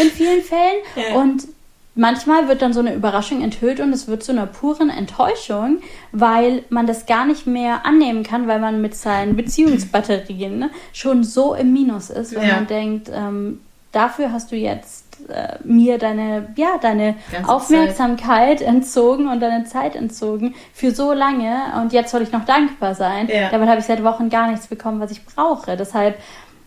in 0.00 0.10
vielen 0.10 0.42
Fällen. 0.42 0.80
Ja. 0.96 1.16
Und 1.16 1.44
manchmal 1.94 2.48
wird 2.48 2.62
dann 2.62 2.72
so 2.72 2.80
eine 2.80 2.94
Überraschung 2.94 3.42
enthüllt 3.42 3.80
und 3.80 3.92
es 3.92 4.08
wird 4.08 4.22
zu 4.22 4.32
einer 4.32 4.46
puren 4.46 4.90
Enttäuschung, 4.90 5.78
weil 6.12 6.64
man 6.70 6.86
das 6.86 7.06
gar 7.06 7.26
nicht 7.26 7.46
mehr 7.46 7.84
annehmen 7.84 8.22
kann, 8.22 8.48
weil 8.48 8.60
man 8.60 8.80
mit 8.80 8.94
seinen 8.94 9.36
Beziehungsbatterien 9.36 10.58
ne, 10.58 10.70
schon 10.92 11.24
so 11.24 11.54
im 11.54 11.72
Minus 11.72 12.10
ist, 12.10 12.34
wenn 12.34 12.48
ja. 12.48 12.54
man 12.56 12.66
denkt, 12.66 13.10
ähm, 13.12 13.60
dafür 13.92 14.32
hast 14.32 14.52
du 14.52 14.56
jetzt 14.56 15.28
äh, 15.28 15.58
mir 15.64 15.98
deine, 15.98 16.48
ja, 16.56 16.78
deine 16.80 17.16
Aufmerksamkeit 17.46 18.60
Zeit. 18.60 18.68
entzogen 18.68 19.28
und 19.28 19.40
deine 19.40 19.64
Zeit 19.64 19.96
entzogen 19.96 20.54
für 20.72 20.92
so 20.92 21.12
lange 21.12 21.56
und 21.80 21.92
jetzt 21.92 22.10
soll 22.10 22.22
ich 22.22 22.32
noch 22.32 22.44
dankbar 22.44 22.94
sein. 22.94 23.28
Ja. 23.28 23.50
Damit 23.50 23.68
habe 23.68 23.80
ich 23.80 23.86
seit 23.86 24.02
Wochen 24.04 24.30
gar 24.30 24.50
nichts 24.50 24.68
bekommen, 24.68 25.00
was 25.00 25.10
ich 25.10 25.24
brauche. 25.24 25.76
Deshalb, 25.76 26.18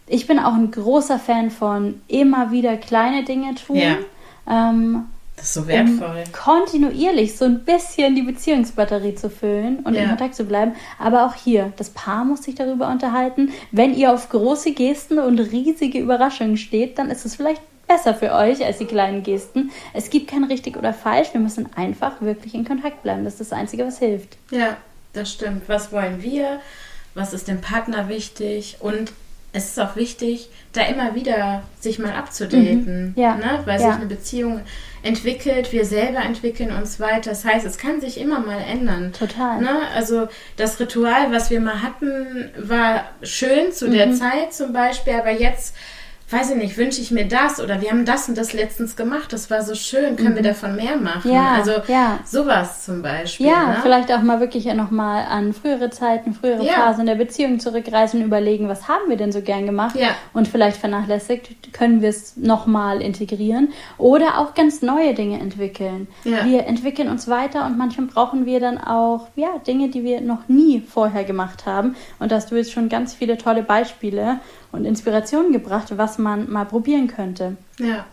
ich 0.06 0.28
bin 0.28 0.38
auch 0.38 0.54
ein 0.54 0.70
großer 0.70 1.18
Fan 1.18 1.50
von 1.50 2.02
immer 2.08 2.52
wieder 2.52 2.78
kleine 2.78 3.24
Dinge 3.24 3.56
tun. 3.56 3.78
Ja. 3.78 3.96
Ähm, 4.48 5.06
das 5.44 5.50
ist 5.50 5.56
so 5.56 5.68
wertvoll. 5.68 6.24
Um 6.26 6.32
kontinuierlich 6.32 7.36
so 7.36 7.44
ein 7.44 7.66
bisschen 7.66 8.16
die 8.16 8.22
Beziehungsbatterie 8.22 9.14
zu 9.14 9.30
füllen 9.30 9.80
und 9.80 9.94
ja. 9.94 10.04
in 10.04 10.08
Kontakt 10.08 10.36
zu 10.36 10.46
bleiben. 10.46 10.72
Aber 10.98 11.26
auch 11.26 11.36
hier, 11.36 11.74
das 11.76 11.90
Paar 11.90 12.24
muss 12.24 12.44
sich 12.44 12.56
darüber 12.56 12.88
unterhalten. 12.88 13.52
Wenn 13.70 13.94
ihr 13.94 14.14
auf 14.14 14.30
große 14.30 14.72
Gesten 14.72 15.20
und 15.20 15.40
riesige 15.40 16.00
Überraschungen 16.00 16.56
steht, 16.56 16.98
dann 16.98 17.10
ist 17.10 17.26
es 17.26 17.36
vielleicht 17.36 17.62
besser 17.90 18.16
für 18.16 18.32
euch 18.32 18.64
als 18.64 18.78
die 18.78 18.86
kleinen 18.86 19.22
Gesten. 19.22 19.72
Es 19.94 20.10
gibt 20.10 20.30
kein 20.30 20.46
richtig 20.46 20.78
oder 20.78 20.94
falsch. 20.94 21.34
Wir 21.34 21.42
müssen 21.42 21.68
einfach 21.76 22.22
wirklich 22.22 22.54
in 22.56 22.64
Kontakt 22.64 23.04
bleiben. 23.04 23.26
Das 23.26 23.34
ist 23.34 23.52
das 23.52 23.60
Einzige, 23.60 23.86
was 23.86 24.00
hilft. 24.00 24.38
Ja, 24.50 24.78
das 25.12 25.30
stimmt. 25.30 25.64
Was 25.68 25.92
wollen 25.92 26.24
wir? 26.24 26.62
Was 27.16 27.34
ist 27.34 27.50
dem 27.50 27.60
Partner 27.60 28.08
wichtig? 28.08 28.78
Und 28.80 29.12
es 29.54 29.66
ist 29.70 29.80
auch 29.80 29.96
wichtig, 29.96 30.50
da 30.74 30.82
immer 30.82 31.14
wieder 31.14 31.62
sich 31.80 32.00
mal 32.00 32.14
abzudaten, 32.14 33.14
mhm. 33.16 33.22
ja. 33.22 33.36
ne? 33.36 33.60
weil 33.66 33.80
ja. 33.80 33.88
sich 33.88 33.96
eine 33.96 34.08
Beziehung 34.08 34.62
entwickelt, 35.04 35.72
wir 35.72 35.86
selber 35.86 36.22
entwickeln 36.22 36.72
uns 36.72 37.00
weiter. 37.00 37.30
Das 37.30 37.46
heißt, 37.46 37.66
es 37.66 37.78
kann 37.78 38.02
sich 38.02 38.20
immer 38.20 38.40
mal 38.40 38.60
ändern. 38.60 39.14
Total. 39.14 39.62
Ne? 39.62 39.82
Also 39.96 40.28
das 40.58 40.80
Ritual, 40.80 41.32
was 41.32 41.52
wir 41.52 41.62
mal 41.62 41.84
hatten, 41.84 42.50
war 42.58 43.06
schön 43.22 43.72
zu 43.72 43.88
mhm. 43.88 43.92
der 43.92 44.14
Zeit 44.14 44.54
zum 44.54 44.74
Beispiel, 44.74 45.14
aber 45.14 45.32
jetzt 45.32 45.76
weiß 46.34 46.52
ich 46.52 46.58
nicht, 46.58 46.78
wünsche 46.78 47.02
ich 47.02 47.12
mir 47.12 47.28
das 47.28 47.60
oder 47.60 47.82
wir 47.82 47.90
haben 47.92 48.06
das 48.06 48.28
und 48.28 48.38
das 48.38 48.54
letztens 48.54 48.96
gemacht, 48.96 49.32
das 49.32 49.50
war 49.50 49.62
so 49.62 49.76
schön, 49.76 50.16
können 50.16 50.32
mhm. 50.32 50.36
wir 50.36 50.44
davon 50.44 50.76
mehr 50.76 50.98
machen? 50.98 51.32
Ja, 51.32 51.54
also 51.54 51.72
ja. 51.88 52.20
sowas 52.26 52.86
zum 52.86 53.02
Beispiel. 53.02 53.48
Ja, 53.48 53.68
ne? 53.68 53.78
vielleicht 53.82 54.12
auch 54.12 54.22
mal 54.22 54.40
wirklich 54.40 54.66
ja 54.66 54.74
nochmal 54.74 55.26
an 55.30 55.54
frühere 55.54 55.90
Zeiten, 55.90 56.34
frühere 56.34 56.66
ja. 56.66 56.74
Phasen 56.74 57.06
der 57.06 57.16
Beziehung 57.16 57.60
zurückreisen 57.60 58.22
und 58.22 58.28
überlegen, 58.28 58.68
was 58.68 58.88
haben 58.88 59.08
wir 59.08 59.18
denn 59.18 59.32
so 59.32 59.42
gern 59.42 59.66
gemacht 59.66 59.96
ja. 59.96 60.10
und 60.34 60.48
vielleicht 60.48 60.78
vernachlässigt, 60.78 61.74
können 61.74 62.02
wir 62.02 62.10
es 62.10 62.36
nochmal 62.38 63.02
integrieren 63.02 63.70
oder 63.98 64.40
auch 64.40 64.54
ganz 64.54 64.82
neue 64.82 65.14
Dinge 65.14 65.40
entwickeln. 65.40 66.08
Ja. 66.24 66.46
Wir 66.46 66.66
entwickeln 66.66 67.10
uns 67.10 67.28
weiter 67.28 67.66
und 67.66 67.78
manchmal 67.78 68.08
brauchen 68.08 68.46
wir 68.46 68.60
dann 68.60 68.78
auch 68.78 69.28
ja, 69.36 69.58
Dinge, 69.66 69.90
die 69.90 70.04
wir 70.04 70.22
noch 70.22 70.48
nie 70.48 70.82
vorher 70.82 71.24
gemacht 71.24 71.66
haben 71.66 71.96
und 72.20 72.32
da 72.32 72.38
hast 72.38 72.52
du 72.52 72.56
jetzt 72.56 72.72
schon 72.72 72.90
ganz 72.90 73.14
viele 73.14 73.38
tolle 73.38 73.64
Beispiele 73.64 74.40
und 74.74 74.86
Inspirationen 74.86 75.54
gebracht, 75.54 75.98
was 75.98 76.18
man 76.18 76.52
mal 76.52 76.66
probieren 76.66 77.08
könnte. 77.08 77.56
Ja. 77.80 78.06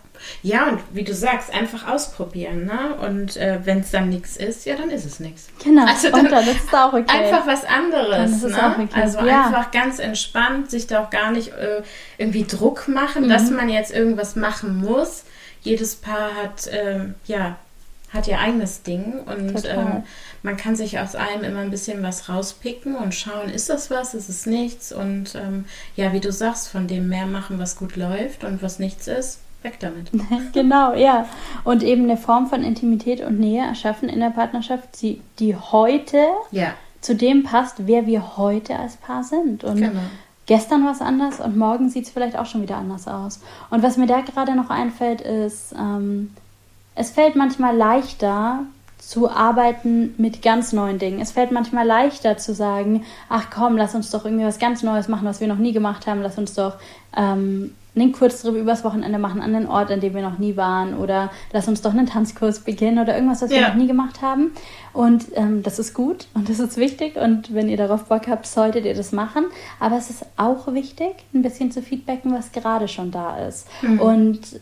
Ja, 0.42 0.68
und 0.68 0.80
wie 0.92 1.02
du 1.02 1.14
sagst, 1.14 1.50
einfach 1.50 1.88
ausprobieren, 1.88 2.66
ne? 2.66 2.94
Und 3.00 3.38
äh, 3.38 3.60
wenn 3.64 3.80
es 3.80 3.90
dann 3.90 4.10
nichts 4.10 4.36
ist, 4.36 4.66
ja, 4.66 4.76
dann 4.76 4.90
ist 4.90 5.06
es 5.06 5.18
nichts. 5.18 5.48
Genau. 5.64 5.86
Also 5.86 6.10
dann, 6.10 6.26
und 6.26 6.30
dann 6.30 6.46
ist 6.46 6.66
es 6.66 6.74
auch 6.74 6.92
okay. 6.92 7.06
Einfach 7.08 7.46
was 7.46 7.64
anderes. 7.64 8.42
ne? 8.42 8.74
Okay. 8.78 8.88
Also 8.92 9.20
ja. 9.20 9.46
einfach 9.46 9.70
ganz 9.70 9.98
entspannt, 9.98 10.70
sich 10.70 10.86
da 10.86 11.02
auch 11.02 11.08
gar 11.08 11.32
nicht 11.32 11.54
äh, 11.54 11.82
irgendwie 12.18 12.44
Druck 12.44 12.86
machen, 12.86 13.24
mhm. 13.24 13.28
dass 13.30 13.50
man 13.50 13.70
jetzt 13.70 13.92
irgendwas 13.92 14.36
machen 14.36 14.76
muss. 14.76 15.24
Jedes 15.62 15.96
Paar 15.96 16.34
hat 16.34 16.66
äh, 16.66 17.06
ja 17.24 17.56
hat 18.12 18.26
ihr 18.26 18.40
eigenes 18.40 18.82
Ding 18.82 19.20
und 19.24 19.64
ähm, 19.66 20.02
man 20.42 20.56
kann 20.56 20.76
sich 20.76 20.98
aus 20.98 21.14
allem 21.14 21.42
immer 21.42 21.60
ein 21.60 21.70
bisschen 21.70 22.02
was 22.02 22.28
rauspicken 22.28 22.94
und 22.94 23.14
schauen, 23.14 23.50
ist 23.50 23.68
das 23.68 23.90
was, 23.90 24.14
ist 24.14 24.28
es 24.28 24.46
nichts 24.46 24.92
und 24.92 25.34
ähm, 25.34 25.64
ja, 25.96 26.12
wie 26.12 26.20
du 26.20 26.32
sagst, 26.32 26.68
von 26.68 26.86
dem 26.86 27.08
mehr 27.08 27.26
machen, 27.26 27.58
was 27.58 27.76
gut 27.76 27.96
läuft 27.96 28.44
und 28.44 28.62
was 28.62 28.78
nichts 28.78 29.06
ist, 29.06 29.40
weg 29.62 29.78
damit. 29.80 30.10
genau, 30.52 30.94
ja. 30.94 31.26
Und 31.64 31.82
eben 31.82 32.04
eine 32.04 32.16
Form 32.16 32.46
von 32.48 32.62
Intimität 32.62 33.20
und 33.20 33.38
Nähe 33.38 33.64
erschaffen 33.64 34.08
in 34.08 34.20
der 34.20 34.30
Partnerschaft, 34.30 35.02
die, 35.02 35.20
die 35.38 35.54
heute 35.56 36.24
ja. 36.50 36.74
zu 37.00 37.14
dem 37.14 37.42
passt, 37.42 37.86
wer 37.86 38.06
wir 38.06 38.36
heute 38.36 38.76
als 38.76 38.96
Paar 38.96 39.24
sind. 39.24 39.64
Und 39.64 39.76
genau 39.76 40.00
gestern 40.50 40.84
war 40.84 40.90
es 40.90 41.00
anders 41.00 41.38
und 41.38 41.56
morgen 41.56 41.90
sieht 41.90 42.06
es 42.06 42.10
vielleicht 42.10 42.36
auch 42.36 42.44
schon 42.44 42.62
wieder 42.62 42.76
anders 42.76 43.06
aus. 43.06 43.40
Und 43.70 43.84
was 43.84 43.96
mir 43.96 44.08
da 44.08 44.20
gerade 44.20 44.56
noch 44.56 44.68
einfällt, 44.68 45.20
ist, 45.20 45.72
ähm, 45.78 46.34
es 46.96 47.12
fällt 47.12 47.36
manchmal 47.36 47.76
leichter 47.76 48.64
zu 49.00 49.30
arbeiten 49.30 50.14
mit 50.18 50.42
ganz 50.42 50.72
neuen 50.72 50.98
Dingen. 50.98 51.20
Es 51.20 51.32
fällt 51.32 51.50
manchmal 51.50 51.86
leichter 51.86 52.36
zu 52.36 52.54
sagen, 52.54 53.04
ach 53.28 53.46
komm, 53.50 53.76
lass 53.76 53.94
uns 53.94 54.10
doch 54.10 54.24
irgendwie 54.24 54.44
was 54.44 54.58
ganz 54.58 54.82
Neues 54.82 55.08
machen, 55.08 55.26
was 55.26 55.40
wir 55.40 55.48
noch 55.48 55.58
nie 55.58 55.72
gemacht 55.72 56.06
haben. 56.06 56.22
Lass 56.22 56.38
uns 56.38 56.54
doch 56.54 56.74
ähm, 57.16 57.72
einen 57.96 58.12
Kurztrip 58.12 58.54
übers 58.54 58.84
Wochenende 58.84 59.18
machen 59.18 59.40
an 59.40 59.52
den 59.52 59.66
Ort, 59.66 59.90
an 59.90 60.00
dem 60.00 60.14
wir 60.14 60.22
noch 60.22 60.38
nie 60.38 60.56
waren. 60.56 60.96
Oder 60.96 61.30
lass 61.52 61.66
uns 61.66 61.82
doch 61.82 61.92
einen 61.92 62.06
Tanzkurs 62.06 62.60
beginnen 62.60 62.98
oder 62.98 63.14
irgendwas, 63.14 63.42
was 63.42 63.50
ja. 63.50 63.60
wir 63.60 63.68
noch 63.68 63.74
nie 63.74 63.86
gemacht 63.86 64.22
haben. 64.22 64.52
Und 64.92 65.26
ähm, 65.34 65.62
das 65.62 65.78
ist 65.78 65.94
gut 65.94 66.26
und 66.34 66.48
das 66.48 66.60
ist 66.60 66.76
wichtig. 66.76 67.16
Und 67.16 67.54
wenn 67.54 67.68
ihr 67.68 67.76
darauf 67.76 68.04
Bock 68.04 68.28
habt, 68.28 68.46
solltet 68.46 68.84
ihr 68.84 68.94
das 68.94 69.12
machen. 69.12 69.46
Aber 69.80 69.96
es 69.96 70.10
ist 70.10 70.24
auch 70.36 70.72
wichtig, 70.72 71.14
ein 71.34 71.42
bisschen 71.42 71.72
zu 71.72 71.82
feedbacken, 71.82 72.32
was 72.32 72.52
gerade 72.52 72.86
schon 72.86 73.10
da 73.10 73.38
ist. 73.46 73.66
Mhm. 73.82 74.00
Und 74.00 74.60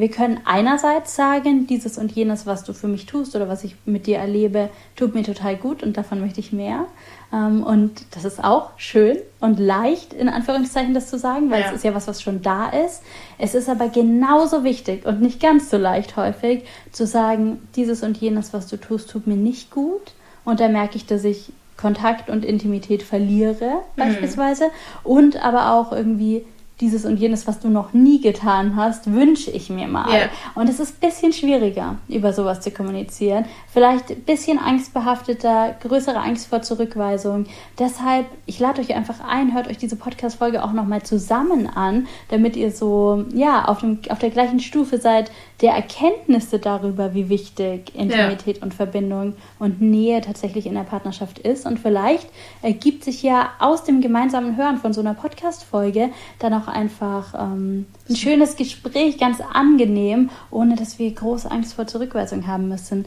wir 0.00 0.10
können 0.10 0.40
einerseits 0.44 1.14
sagen, 1.14 1.66
dieses 1.66 1.98
und 1.98 2.12
jenes, 2.12 2.46
was 2.46 2.64
du 2.64 2.72
für 2.72 2.88
mich 2.88 3.06
tust 3.06 3.36
oder 3.36 3.48
was 3.48 3.64
ich 3.64 3.76
mit 3.84 4.06
dir 4.06 4.18
erlebe, 4.18 4.70
tut 4.96 5.14
mir 5.14 5.22
total 5.22 5.56
gut 5.56 5.82
und 5.82 5.96
davon 5.96 6.20
möchte 6.20 6.40
ich 6.40 6.52
mehr. 6.52 6.86
Ähm, 7.32 7.62
und 7.62 8.04
das 8.10 8.24
ist 8.24 8.42
auch 8.42 8.70
schön 8.76 9.18
und 9.40 9.58
leicht, 9.58 10.12
in 10.12 10.28
Anführungszeichen, 10.28 10.94
das 10.94 11.08
zu 11.08 11.18
sagen, 11.18 11.50
weil 11.50 11.60
ja. 11.60 11.68
es 11.68 11.76
ist 11.76 11.84
ja 11.84 11.94
was, 11.94 12.08
was 12.08 12.22
schon 12.22 12.42
da 12.42 12.68
ist. 12.68 13.02
Es 13.38 13.54
ist 13.54 13.68
aber 13.68 13.88
genauso 13.88 14.64
wichtig 14.64 15.06
und 15.06 15.20
nicht 15.20 15.40
ganz 15.40 15.70
so 15.70 15.76
leicht 15.76 16.16
häufig 16.16 16.64
zu 16.92 17.06
sagen, 17.06 17.68
dieses 17.76 18.02
und 18.02 18.16
jenes, 18.16 18.52
was 18.52 18.66
du 18.66 18.76
tust, 18.76 19.10
tut 19.10 19.26
mir 19.26 19.36
nicht 19.36 19.70
gut. 19.70 20.12
Und 20.44 20.60
da 20.60 20.68
merke 20.68 20.96
ich, 20.96 21.06
dass 21.06 21.24
ich 21.24 21.52
Kontakt 21.76 22.28
und 22.28 22.44
Intimität 22.44 23.02
verliere, 23.02 23.82
mhm. 23.96 24.00
beispielsweise. 24.02 24.70
Und 25.02 25.44
aber 25.44 25.72
auch 25.72 25.92
irgendwie 25.92 26.44
dieses 26.80 27.04
und 27.04 27.16
jenes, 27.18 27.46
was 27.46 27.60
du 27.60 27.68
noch 27.68 27.92
nie 27.92 28.20
getan 28.20 28.76
hast, 28.76 29.12
wünsche 29.12 29.50
ich 29.50 29.68
mir 29.70 29.86
mal. 29.86 30.10
Yeah. 30.10 30.28
Und 30.54 30.68
es 30.68 30.80
ist 30.80 30.94
ein 30.94 31.08
bisschen 31.08 31.32
schwieriger, 31.32 31.96
über 32.08 32.32
sowas 32.32 32.60
zu 32.60 32.70
kommunizieren. 32.70 33.44
Vielleicht 33.72 34.10
ein 34.10 34.22
bisschen 34.22 34.58
angstbehafteter, 34.58 35.76
größere 35.80 36.18
Angst 36.18 36.48
vor 36.48 36.62
Zurückweisung. 36.62 37.46
Deshalb, 37.78 38.26
ich 38.46 38.58
lade 38.58 38.80
euch 38.80 38.94
einfach 38.94 39.20
ein, 39.26 39.54
hört 39.54 39.68
euch 39.68 39.78
diese 39.78 39.96
Podcast-Folge 39.96 40.64
auch 40.64 40.72
nochmal 40.72 41.02
zusammen 41.02 41.66
an, 41.66 42.06
damit 42.28 42.56
ihr 42.56 42.70
so, 42.70 43.24
ja, 43.34 43.66
auf, 43.66 43.80
dem, 43.80 43.98
auf 44.08 44.18
der 44.18 44.30
gleichen 44.30 44.60
Stufe 44.60 44.98
seid 44.98 45.30
der 45.60 45.72
Erkenntnisse 45.72 46.58
darüber, 46.58 47.12
wie 47.12 47.28
wichtig 47.28 47.94
Intimität 47.94 48.58
ja. 48.58 48.62
und 48.62 48.72
Verbindung 48.72 49.34
und 49.58 49.82
Nähe 49.82 50.22
tatsächlich 50.22 50.66
in 50.66 50.74
der 50.74 50.82
Partnerschaft 50.82 51.38
ist. 51.38 51.66
Und 51.66 51.78
vielleicht 51.78 52.28
ergibt 52.62 53.04
sich 53.04 53.22
ja 53.22 53.50
aus 53.58 53.84
dem 53.84 54.00
gemeinsamen 54.00 54.56
Hören 54.56 54.78
von 54.78 54.94
so 54.94 55.00
einer 55.00 55.14
Podcast-Folge 55.14 56.10
dann 56.38 56.54
auch 56.54 56.68
einfach 56.70 57.34
ähm, 57.34 57.86
ein 58.08 58.16
schönes 58.16 58.56
Gespräch, 58.56 59.18
ganz 59.18 59.38
angenehm, 59.40 60.30
ohne 60.50 60.76
dass 60.76 60.98
wir 60.98 61.10
große 61.12 61.50
Angst 61.50 61.74
vor 61.74 61.86
Zurückweisung 61.86 62.46
haben 62.46 62.68
müssen. 62.68 63.04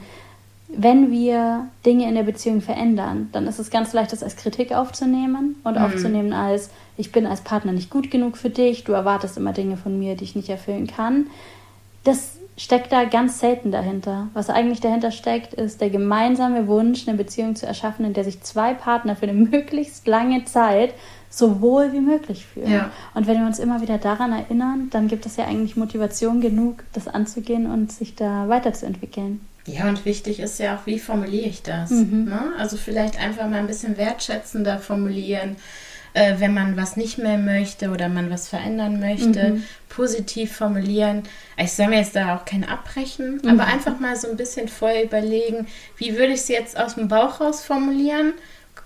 wenn 0.75 1.11
wir 1.11 1.67
Dinge 1.85 2.07
in 2.07 2.15
der 2.15 2.23
Beziehung 2.23 2.61
verändern, 2.61 3.29
dann 3.31 3.45
ist 3.45 3.59
es 3.59 3.69
ganz 3.69 3.93
leicht, 3.93 4.11
das 4.11 4.23
als 4.23 4.37
Kritik 4.37 4.73
aufzunehmen 4.73 5.55
und 5.63 5.77
mhm. 5.77 5.83
aufzunehmen 5.83 6.33
als, 6.33 6.71
ich 6.97 7.11
bin 7.11 7.27
als 7.27 7.41
Partner 7.41 7.71
nicht 7.73 7.91
gut 7.91 8.09
genug 8.09 8.37
für 8.37 8.49
dich, 8.49 8.83
du 8.83 8.91
erwartest 8.91 9.37
immer 9.37 9.53
Dinge 9.53 9.77
von 9.77 9.99
mir, 9.99 10.15
die 10.15 10.23
ich 10.23 10.35
nicht 10.35 10.49
erfüllen 10.49 10.87
kann. 10.87 11.27
Das 12.03 12.37
steckt 12.57 12.91
da 12.91 13.05
ganz 13.05 13.39
selten 13.39 13.71
dahinter. 13.71 14.27
Was 14.33 14.49
eigentlich 14.49 14.79
dahinter 14.79 15.11
steckt, 15.11 15.53
ist 15.53 15.81
der 15.81 15.89
gemeinsame 15.89 16.67
Wunsch, 16.67 17.07
eine 17.07 17.17
Beziehung 17.17 17.55
zu 17.55 17.65
erschaffen, 17.65 18.05
in 18.05 18.13
der 18.13 18.23
sich 18.23 18.41
zwei 18.41 18.73
Partner 18.73 19.15
für 19.15 19.27
eine 19.27 19.33
möglichst 19.51 20.07
lange 20.07 20.45
Zeit 20.45 20.93
so 21.35 21.61
wohl 21.61 21.91
wie 21.93 21.99
möglich 21.99 22.45
fühlen. 22.45 22.71
Ja. 22.71 22.91
Und 23.15 23.25
wenn 23.25 23.39
wir 23.39 23.47
uns 23.47 23.57
immer 23.57 23.81
wieder 23.81 23.97
daran 23.97 24.31
erinnern, 24.31 24.89
dann 24.91 25.07
gibt 25.07 25.25
es 25.25 25.35
ja 25.35 25.45
eigentlich 25.45 25.75
Motivation 25.75 26.41
genug, 26.41 26.83
das 26.93 27.07
anzugehen 27.07 27.65
und 27.65 27.91
sich 27.91 28.15
da 28.15 28.47
weiterzuentwickeln. 28.49 29.41
Ja, 29.65 29.89
und 29.89 30.05
wichtig 30.05 30.39
ist 30.39 30.59
ja 30.59 30.75
auch, 30.75 30.85
wie 30.85 30.99
formuliere 30.99 31.47
ich 31.47 31.63
das? 31.63 31.89
Mhm. 31.89 32.25
Ne? 32.25 32.53
Also 32.59 32.77
vielleicht 32.77 33.19
einfach 33.19 33.49
mal 33.49 33.57
ein 33.57 33.67
bisschen 33.67 33.97
wertschätzender 33.97 34.77
formulieren, 34.77 35.55
äh, 36.13 36.35
wenn 36.37 36.53
man 36.53 36.77
was 36.77 36.97
nicht 36.97 37.17
mehr 37.17 37.39
möchte 37.39 37.89
oder 37.89 38.09
man 38.09 38.29
was 38.29 38.47
verändern 38.47 38.99
möchte. 38.99 39.53
Mhm. 39.53 39.63
Positiv 39.89 40.55
formulieren. 40.55 41.23
Ich 41.57 41.73
soll 41.73 41.87
mir 41.87 41.97
jetzt 41.97 42.15
da 42.15 42.35
auch 42.35 42.45
kein 42.45 42.63
abbrechen, 42.63 43.39
mhm. 43.41 43.49
aber 43.49 43.65
einfach 43.65 43.99
mal 43.99 44.15
so 44.15 44.29
ein 44.29 44.37
bisschen 44.37 44.67
vorher 44.67 45.05
überlegen, 45.05 45.65
wie 45.97 46.13
würde 46.13 46.33
ich 46.33 46.41
es 46.41 46.47
jetzt 46.49 46.77
aus 46.77 46.93
dem 46.93 47.07
Bauch 47.07 47.41
raus 47.41 47.63
formulieren? 47.63 48.33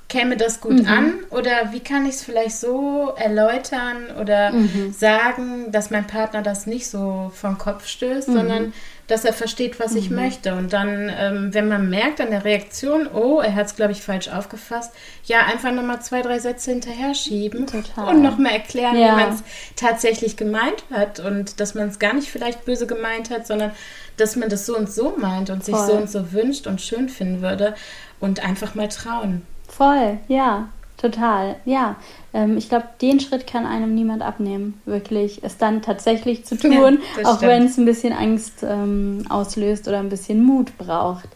Käme 0.09 0.37
das 0.37 0.61
gut 0.61 0.83
mhm. 0.83 0.87
an 0.87 1.13
oder 1.31 1.73
wie 1.73 1.81
kann 1.81 2.05
ich 2.05 2.15
es 2.15 2.23
vielleicht 2.23 2.55
so 2.55 3.13
erläutern 3.17 4.15
oder 4.21 4.51
mhm. 4.51 4.93
sagen, 4.93 5.71
dass 5.71 5.89
mein 5.89 6.07
Partner 6.07 6.41
das 6.41 6.65
nicht 6.65 6.87
so 6.87 7.31
vom 7.35 7.57
Kopf 7.57 7.87
stößt, 7.87 8.29
mhm. 8.29 8.33
sondern 8.33 8.73
dass 9.07 9.25
er 9.25 9.33
versteht, 9.33 9.79
was 9.79 9.95
ich 9.95 10.09
mhm. 10.09 10.17
möchte. 10.17 10.53
Und 10.53 10.71
dann, 10.73 11.11
ähm, 11.17 11.53
wenn 11.53 11.67
man 11.67 11.89
merkt 11.89 12.21
an 12.21 12.29
der 12.29 12.45
Reaktion, 12.45 13.07
oh, 13.07 13.39
er 13.39 13.55
hat 13.55 13.67
es, 13.67 13.75
glaube 13.75 13.93
ich, 13.93 14.01
falsch 14.01 14.29
aufgefasst, 14.29 14.91
ja, 15.25 15.45
einfach 15.45 15.71
nochmal 15.71 16.01
zwei, 16.01 16.21
drei 16.21 16.39
Sätze 16.39 16.71
hinterher 16.71 17.13
schieben 17.13 17.67
Total. 17.67 18.13
und 18.13 18.21
nochmal 18.21 18.53
erklären, 18.53 18.97
ja. 18.97 19.07
wie 19.07 19.21
man 19.21 19.33
es 19.33 19.43
tatsächlich 19.75 20.37
gemeint 20.37 20.83
hat 20.91 21.19
und 21.19 21.59
dass 21.59 21.73
man 21.73 21.89
es 21.89 21.99
gar 21.99 22.13
nicht 22.13 22.29
vielleicht 22.29 22.65
böse 22.65 22.87
gemeint 22.87 23.29
hat, 23.29 23.47
sondern 23.47 23.71
dass 24.17 24.35
man 24.35 24.49
das 24.49 24.65
so 24.65 24.77
und 24.77 24.91
so 24.91 25.15
meint 25.17 25.49
und 25.49 25.63
Voll. 25.63 25.75
sich 25.75 25.85
so 25.85 25.93
und 25.93 26.09
so 26.09 26.31
wünscht 26.31 26.67
und 26.67 26.81
schön 26.81 27.07
finden 27.09 27.41
würde 27.41 27.75
und 28.19 28.43
einfach 28.43 28.75
mal 28.75 28.89
trauen. 28.89 29.43
Voll, 29.67 30.17
ja, 30.27 30.69
total. 30.97 31.55
Ja, 31.65 31.95
ähm, 32.33 32.57
ich 32.57 32.69
glaube, 32.69 32.87
den 33.01 33.19
Schritt 33.19 33.47
kann 33.47 33.65
einem 33.65 33.93
niemand 33.93 34.21
abnehmen, 34.21 34.81
wirklich 34.85 35.43
es 35.43 35.57
dann 35.57 35.81
tatsächlich 35.81 36.45
zu 36.45 36.57
tun, 36.57 36.99
ja, 37.21 37.29
auch 37.29 37.41
wenn 37.41 37.65
es 37.65 37.77
ein 37.77 37.85
bisschen 37.85 38.13
Angst 38.13 38.63
ähm, 38.63 39.25
auslöst 39.29 39.87
oder 39.87 39.99
ein 39.99 40.09
bisschen 40.09 40.43
Mut 40.43 40.77
braucht. 40.77 41.29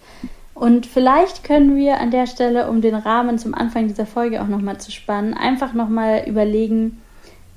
Und 0.53 0.85
vielleicht 0.85 1.43
können 1.43 1.75
wir 1.75 1.99
an 1.99 2.11
der 2.11 2.27
Stelle, 2.27 2.69
um 2.69 2.81
den 2.81 2.93
Rahmen 2.93 3.39
zum 3.39 3.55
Anfang 3.55 3.87
dieser 3.87 4.05
Folge 4.05 4.41
auch 4.41 4.47
nochmal 4.47 4.79
zu 4.79 4.91
spannen, 4.91 5.33
einfach 5.33 5.73
nochmal 5.73 6.23
überlegen, 6.27 7.01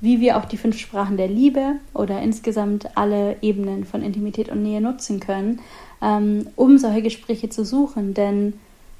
wie 0.01 0.19
wir 0.21 0.37
auch 0.37 0.45
die 0.45 0.57
fünf 0.57 0.77
Sprachen 0.79 1.17
der 1.17 1.27
Liebe 1.27 1.73
oder 1.93 2.21
insgesamt 2.21 2.97
alle 2.97 3.37
Ebenen 3.41 3.85
von 3.85 4.01
Intimität 4.01 4.49
und 4.49 4.63
Nähe 4.63 4.81
nutzen 4.81 5.19
können, 5.19 5.59
ähm, 6.01 6.47
um 6.55 6.77
solche 6.77 7.01
Gespräche 7.01 7.49
zu 7.49 7.63
suchen. 7.63 8.13
Denn 8.13 8.53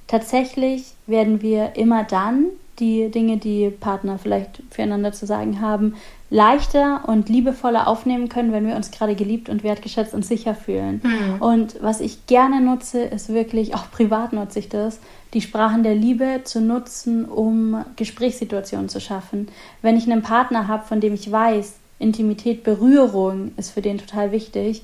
tatsächlich 0.08 0.94
werden 1.08 1.42
wir 1.42 1.76
immer 1.76 2.04
dann 2.04 2.46
die 2.80 3.10
Dinge, 3.10 3.38
die 3.38 3.70
Partner 3.70 4.18
vielleicht 4.18 4.62
füreinander 4.70 5.14
zu 5.14 5.26
sagen 5.26 5.62
haben, 5.62 5.96
leichter 6.30 7.08
und 7.08 7.30
liebevoller 7.30 7.88
aufnehmen 7.88 8.30
können, 8.30 8.52
wenn 8.52 8.68
wir 8.68 8.76
uns 8.76 8.92
gerade 8.92 9.16
geliebt 9.16 9.48
und 9.48 9.64
wertgeschätzt 9.64 10.14
und 10.14 10.26
sicher 10.26 10.56
fühlen. 10.56 11.02
Mhm. 11.04 11.42
Und 11.42 11.82
was 11.82 12.02
ich 12.02 12.26
gerne 12.26 12.62
nutze, 12.62 13.02
ist 13.02 13.30
wirklich, 13.30 13.76
auch 13.76 13.90
privat 13.92 14.34
nutze 14.34 14.60
ich 14.60 14.70
das, 14.70 15.00
die 15.34 15.42
Sprachen 15.42 15.84
der 15.84 15.96
Liebe 15.96 16.42
zu 16.44 16.60
nutzen, 16.62 17.26
um 17.26 17.86
Gesprächssituationen 17.96 18.90
zu 18.90 19.00
schaffen. 19.00 19.48
Wenn 19.82 19.98
ich 19.98 20.12
einen 20.12 20.24
Partner 20.24 20.68
habe, 20.68 20.86
von 20.86 21.00
dem 21.00 21.14
ich 21.14 21.32
weiß, 21.32 21.76
Intimität, 22.00 22.64
Berührung 22.64 23.52
ist 23.56 23.72
für 23.72 23.82
den 23.82 23.98
total 23.98 24.32
wichtig, 24.32 24.82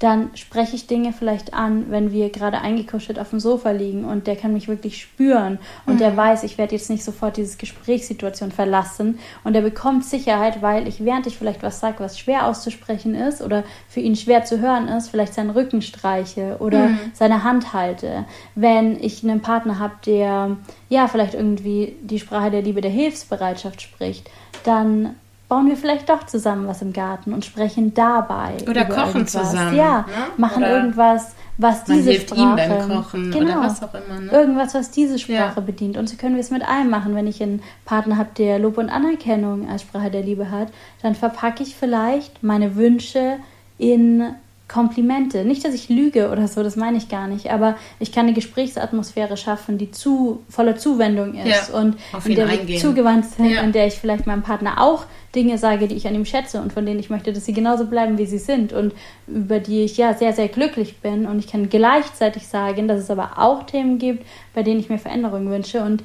dann 0.00 0.30
spreche 0.34 0.76
ich 0.76 0.86
Dinge 0.86 1.12
vielleicht 1.12 1.52
an, 1.52 1.90
wenn 1.90 2.10
wir 2.10 2.30
gerade 2.30 2.62
eingekuschelt 2.62 3.18
auf 3.18 3.30
dem 3.30 3.38
Sofa 3.38 3.70
liegen 3.70 4.06
und 4.06 4.26
der 4.26 4.34
kann 4.34 4.54
mich 4.54 4.66
wirklich 4.66 4.98
spüren 4.98 5.58
und 5.84 5.94
mhm. 5.94 5.98
der 5.98 6.16
weiß, 6.16 6.42
ich 6.42 6.56
werde 6.56 6.74
jetzt 6.74 6.88
nicht 6.88 7.04
sofort 7.04 7.36
diese 7.36 7.58
Gesprächssituation 7.58 8.50
verlassen 8.50 9.18
und 9.44 9.54
er 9.54 9.60
bekommt 9.60 10.06
Sicherheit, 10.06 10.62
weil 10.62 10.88
ich, 10.88 11.04
während 11.04 11.26
ich 11.26 11.36
vielleicht 11.36 11.62
was 11.62 11.80
sage, 11.80 12.00
was 12.00 12.18
schwer 12.18 12.46
auszusprechen 12.46 13.14
ist 13.14 13.42
oder 13.42 13.62
für 13.88 14.00
ihn 14.00 14.16
schwer 14.16 14.42
zu 14.46 14.60
hören 14.60 14.88
ist, 14.88 15.10
vielleicht 15.10 15.34
seinen 15.34 15.50
Rücken 15.50 15.82
streiche 15.82 16.56
oder 16.60 16.88
mhm. 16.88 16.98
seine 17.12 17.44
Hand 17.44 17.74
halte. 17.74 18.24
Wenn 18.54 18.98
ich 19.02 19.22
einen 19.22 19.42
Partner 19.42 19.78
habe, 19.78 19.94
der 20.06 20.56
ja 20.88 21.08
vielleicht 21.08 21.34
irgendwie 21.34 21.94
die 22.00 22.18
Sprache 22.18 22.50
der 22.50 22.62
Liebe, 22.62 22.80
der 22.80 22.90
Hilfsbereitschaft 22.90 23.82
spricht, 23.82 24.30
dann 24.64 25.14
bauen 25.50 25.68
wir 25.68 25.76
vielleicht 25.76 26.08
doch 26.08 26.24
zusammen 26.24 26.68
was 26.68 26.80
im 26.80 26.92
Garten 26.92 27.34
und 27.34 27.44
sprechen 27.44 27.92
dabei. 27.92 28.54
Oder 28.68 28.84
kochen 28.84 29.22
irgendwas. 29.22 29.50
zusammen. 29.50 29.76
Ja, 29.76 29.98
ne? 29.98 30.06
machen 30.36 30.62
oder 30.62 30.76
irgendwas, 30.76 31.34
was 31.58 31.82
diese 31.84 32.14
Sprache. 32.14 32.86
Kochen 32.88 33.32
genau, 33.32 33.58
oder 33.58 33.60
was 33.66 33.82
auch 33.82 33.92
immer. 33.92 34.20
Ne? 34.20 34.30
Irgendwas, 34.30 34.74
was 34.74 34.92
diese 34.92 35.18
Sprache 35.18 35.56
ja. 35.56 35.60
bedient. 35.60 35.96
Und 35.96 36.08
so 36.08 36.16
können 36.16 36.36
wir 36.36 36.40
es 36.40 36.52
mit 36.52 36.66
allem 36.66 36.88
machen. 36.88 37.16
Wenn 37.16 37.26
ich 37.26 37.42
einen 37.42 37.62
Partner 37.84 38.16
habe, 38.16 38.30
der 38.38 38.60
Lob 38.60 38.78
und 38.78 38.90
Anerkennung 38.90 39.68
als 39.68 39.82
Sprache 39.82 40.10
der 40.10 40.22
Liebe 40.22 40.52
hat, 40.52 40.68
dann 41.02 41.16
verpacke 41.16 41.64
ich 41.64 41.74
vielleicht 41.74 42.44
meine 42.44 42.76
Wünsche 42.76 43.38
in 43.76 44.34
Komplimente. 44.70 45.44
Nicht, 45.44 45.64
dass 45.64 45.74
ich 45.74 45.88
lüge 45.88 46.30
oder 46.30 46.46
so, 46.46 46.62
das 46.62 46.76
meine 46.76 46.96
ich 46.96 47.08
gar 47.08 47.26
nicht, 47.26 47.50
aber 47.50 47.74
ich 47.98 48.12
kann 48.12 48.26
eine 48.26 48.34
Gesprächsatmosphäre 48.34 49.36
schaffen, 49.36 49.78
die 49.78 49.90
zu 49.90 50.44
voller 50.48 50.76
Zuwendung 50.76 51.34
ist 51.34 51.70
ja, 51.70 51.76
und 51.76 51.96
in 52.24 52.36
der 52.36 52.48
wir 52.48 52.78
zugewandt 52.78 53.26
sind, 53.26 53.50
ja. 53.50 53.62
in 53.62 53.72
der 53.72 53.88
ich 53.88 53.94
vielleicht 53.94 54.28
meinem 54.28 54.42
Partner 54.42 54.80
auch 54.80 55.06
Dinge 55.34 55.58
sage, 55.58 55.86
die 55.86 55.94
ich 55.94 56.08
an 56.08 56.14
ihm 56.14 56.24
schätze 56.24 56.60
und 56.60 56.72
von 56.72 56.84
denen 56.84 56.98
ich 56.98 57.10
möchte, 57.10 57.32
dass 57.32 57.44
sie 57.44 57.52
genauso 57.52 57.86
bleiben, 57.86 58.18
wie 58.18 58.26
sie 58.26 58.38
sind 58.38 58.72
und 58.72 58.94
über 59.28 59.60
die 59.60 59.84
ich 59.84 59.96
ja 59.96 60.14
sehr, 60.14 60.32
sehr 60.32 60.48
glücklich 60.48 60.98
bin. 60.98 61.26
Und 61.26 61.38
ich 61.38 61.46
kann 61.46 61.68
gleichzeitig 61.68 62.48
sagen, 62.48 62.88
dass 62.88 63.00
es 63.00 63.10
aber 63.10 63.32
auch 63.36 63.64
Themen 63.64 63.98
gibt, 63.98 64.26
bei 64.54 64.62
denen 64.62 64.80
ich 64.80 64.88
mir 64.88 64.98
Veränderungen 64.98 65.50
wünsche 65.50 65.82
und 65.82 66.02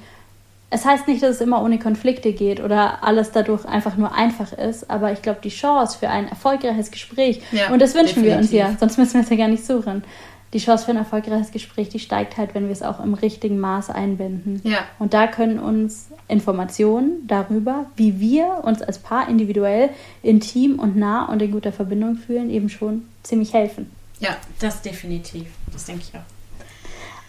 es 0.71 0.83
heißt 0.83 1.07
nicht, 1.07 1.23
dass 1.23 1.35
es 1.35 1.41
immer 1.41 1.63
ohne 1.63 1.79
Konflikte 1.79 2.33
geht 2.33 2.59
oder 2.59 3.03
alles 3.03 3.31
dadurch 3.31 3.65
einfach 3.65 3.97
nur 3.97 4.13
einfach 4.13 4.51
ist, 4.51 4.89
aber 4.89 5.11
ich 5.11 5.21
glaube, 5.21 5.39
die 5.43 5.49
Chance 5.49 5.97
für 5.97 6.09
ein 6.09 6.27
erfolgreiches 6.27 6.91
Gespräch, 6.91 7.41
ja, 7.51 7.71
und 7.71 7.81
das 7.81 7.93
wünschen 7.93 8.23
definitiv. 8.23 8.31
wir 8.31 8.37
uns 8.37 8.51
ja, 8.51 8.77
sonst 8.79 8.97
müssen 8.97 9.13
wir 9.13 9.21
es 9.21 9.29
ja 9.29 9.37
gar 9.37 9.47
nicht 9.47 9.65
suchen. 9.65 10.03
Die 10.55 10.61
Chance 10.61 10.85
für 10.85 10.91
ein 10.91 10.97
erfolgreiches 10.97 11.51
Gespräch, 11.51 11.89
die 11.89 11.99
steigt 11.99 12.37
halt, 12.37 12.55
wenn 12.55 12.67
wir 12.67 12.71
es 12.71 12.81
auch 12.81 13.03
im 13.03 13.13
richtigen 13.13 13.59
Maß 13.59 13.89
einbinden. 13.89 14.61
Ja. 14.63 14.85
Und 14.99 15.13
da 15.13 15.27
können 15.27 15.59
uns 15.59 16.07
Informationen 16.29 17.27
darüber, 17.27 17.87
wie 17.97 18.21
wir 18.21 18.61
uns 18.63 18.81
als 18.81 18.99
Paar 18.99 19.27
individuell 19.27 19.89
intim 20.23 20.79
und 20.79 20.95
nah 20.95 21.25
und 21.25 21.41
in 21.41 21.51
guter 21.51 21.73
Verbindung 21.73 22.15
fühlen, 22.15 22.49
eben 22.49 22.69
schon 22.69 23.03
ziemlich 23.21 23.51
helfen. 23.51 23.91
Ja, 24.21 24.37
das 24.59 24.81
definitiv. 24.81 25.47
Das 25.73 25.83
denke 25.83 26.03
ich 26.07 26.17
auch. 26.17 26.34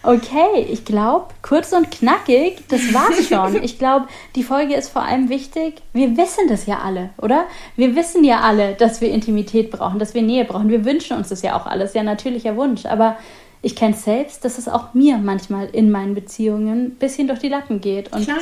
Okay, 0.03 0.65
ich 0.69 0.85
glaube, 0.85 1.27
kurz 1.41 1.73
und 1.73 1.91
knackig, 1.91 2.63
das 2.69 2.93
war's 2.93 3.27
schon. 3.29 3.61
ich 3.63 3.77
glaube, 3.77 4.07
die 4.35 4.43
Folge 4.43 4.75
ist 4.75 4.89
vor 4.89 5.01
allem 5.01 5.29
wichtig. 5.29 5.81
Wir 5.93 6.15
wissen 6.15 6.47
das 6.47 6.65
ja 6.65 6.79
alle, 6.79 7.09
oder? 7.17 7.45
Wir 7.75 7.95
wissen 7.95 8.23
ja 8.23 8.41
alle, 8.41 8.75
dass 8.75 9.01
wir 9.01 9.09
Intimität 9.09 9.71
brauchen, 9.71 9.99
dass 9.99 10.13
wir 10.13 10.21
Nähe 10.21 10.45
brauchen. 10.45 10.69
Wir 10.69 10.85
wünschen 10.85 11.17
uns 11.17 11.29
das 11.29 11.41
ja 11.41 11.59
auch 11.59 11.65
alles, 11.65 11.93
ja 11.93 12.03
natürlicher 12.03 12.55
Wunsch. 12.55 12.85
Aber 12.85 13.17
ich 13.61 13.75
kenne 13.75 13.95
es 13.95 14.03
selbst, 14.03 14.45
dass 14.45 14.57
es 14.57 14.67
auch 14.67 14.93
mir 14.93 15.17
manchmal 15.17 15.67
in 15.67 15.91
meinen 15.91 16.13
Beziehungen 16.13 16.85
ein 16.85 16.91
bisschen 16.91 17.27
durch 17.27 17.39
die 17.39 17.49
Lappen 17.49 17.81
geht. 17.81 18.13
Und 18.13 18.23
Klar, 18.23 18.37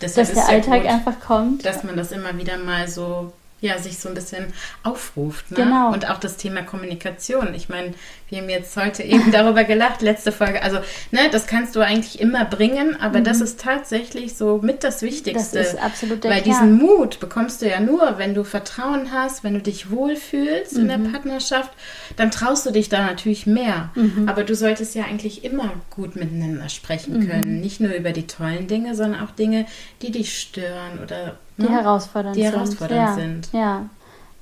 dass 0.00 0.14
der 0.14 0.48
Alltag 0.48 0.82
gut, 0.82 0.90
einfach 0.90 1.20
kommt. 1.20 1.64
Dass 1.64 1.84
man 1.84 1.96
das 1.96 2.12
immer 2.12 2.36
wieder 2.36 2.58
mal 2.58 2.88
so 2.88 3.32
ja, 3.60 3.78
sich 3.78 3.98
so 3.98 4.08
ein 4.08 4.14
bisschen 4.14 4.52
aufruft. 4.82 5.50
Ne? 5.50 5.56
Genau. 5.56 5.92
Und 5.92 6.08
auch 6.10 6.18
das 6.18 6.36
Thema 6.36 6.62
Kommunikation. 6.62 7.54
Ich 7.54 7.68
meine, 7.68 7.94
wir 8.28 8.38
haben 8.38 8.48
jetzt 8.48 8.76
heute 8.76 9.02
eben 9.04 9.30
darüber 9.30 9.64
gelacht, 9.64 10.02
letzte 10.02 10.32
Folge. 10.32 10.62
Also, 10.62 10.78
ne, 11.12 11.20
das 11.30 11.46
kannst 11.46 11.76
du 11.76 11.80
eigentlich 11.80 12.20
immer 12.20 12.44
bringen, 12.44 12.96
aber 13.00 13.20
mhm. 13.20 13.24
das 13.24 13.40
ist 13.40 13.60
tatsächlich 13.60 14.36
so 14.36 14.58
mit 14.62 14.82
das 14.82 15.02
Wichtigste. 15.02 15.58
Das 15.58 15.74
ist 15.74 15.82
absolut 15.82 16.24
der 16.24 16.32
Weil 16.32 16.42
Kern. 16.42 16.52
diesen 16.52 16.78
Mut 16.78 17.20
bekommst 17.20 17.62
du 17.62 17.68
ja 17.68 17.78
nur, 17.78 18.18
wenn 18.18 18.34
du 18.34 18.42
Vertrauen 18.42 19.12
hast, 19.12 19.44
wenn 19.44 19.54
du 19.54 19.60
dich 19.60 19.90
wohlfühlst 19.90 20.74
mhm. 20.74 20.80
in 20.80 20.88
der 20.88 20.98
mhm. 20.98 21.12
Partnerschaft, 21.12 21.70
dann 22.16 22.30
traust 22.32 22.66
du 22.66 22.72
dich 22.72 22.88
da 22.88 23.06
natürlich 23.06 23.46
mehr. 23.46 23.90
Mhm. 23.94 24.28
Aber 24.28 24.42
du 24.42 24.56
solltest 24.56 24.96
ja 24.96 25.04
eigentlich 25.04 25.44
immer 25.44 25.72
gut 25.90 26.16
miteinander 26.16 26.68
sprechen 26.68 27.20
mhm. 27.20 27.28
können. 27.28 27.60
Nicht 27.60 27.80
nur 27.80 27.92
über 27.92 28.12
die 28.12 28.26
tollen 28.26 28.66
Dinge, 28.66 28.96
sondern 28.96 29.22
auch 29.22 29.30
Dinge, 29.30 29.66
die 30.02 30.10
dich 30.10 30.36
stören 30.36 30.98
oder 31.02 31.36
die 31.58 31.62
ne? 31.62 31.70
herausfordernd, 31.70 32.36
die 32.36 32.44
herausfordernd 32.44 33.14
sind. 33.14 33.48
Ja, 33.52 33.60
ja. 33.60 33.90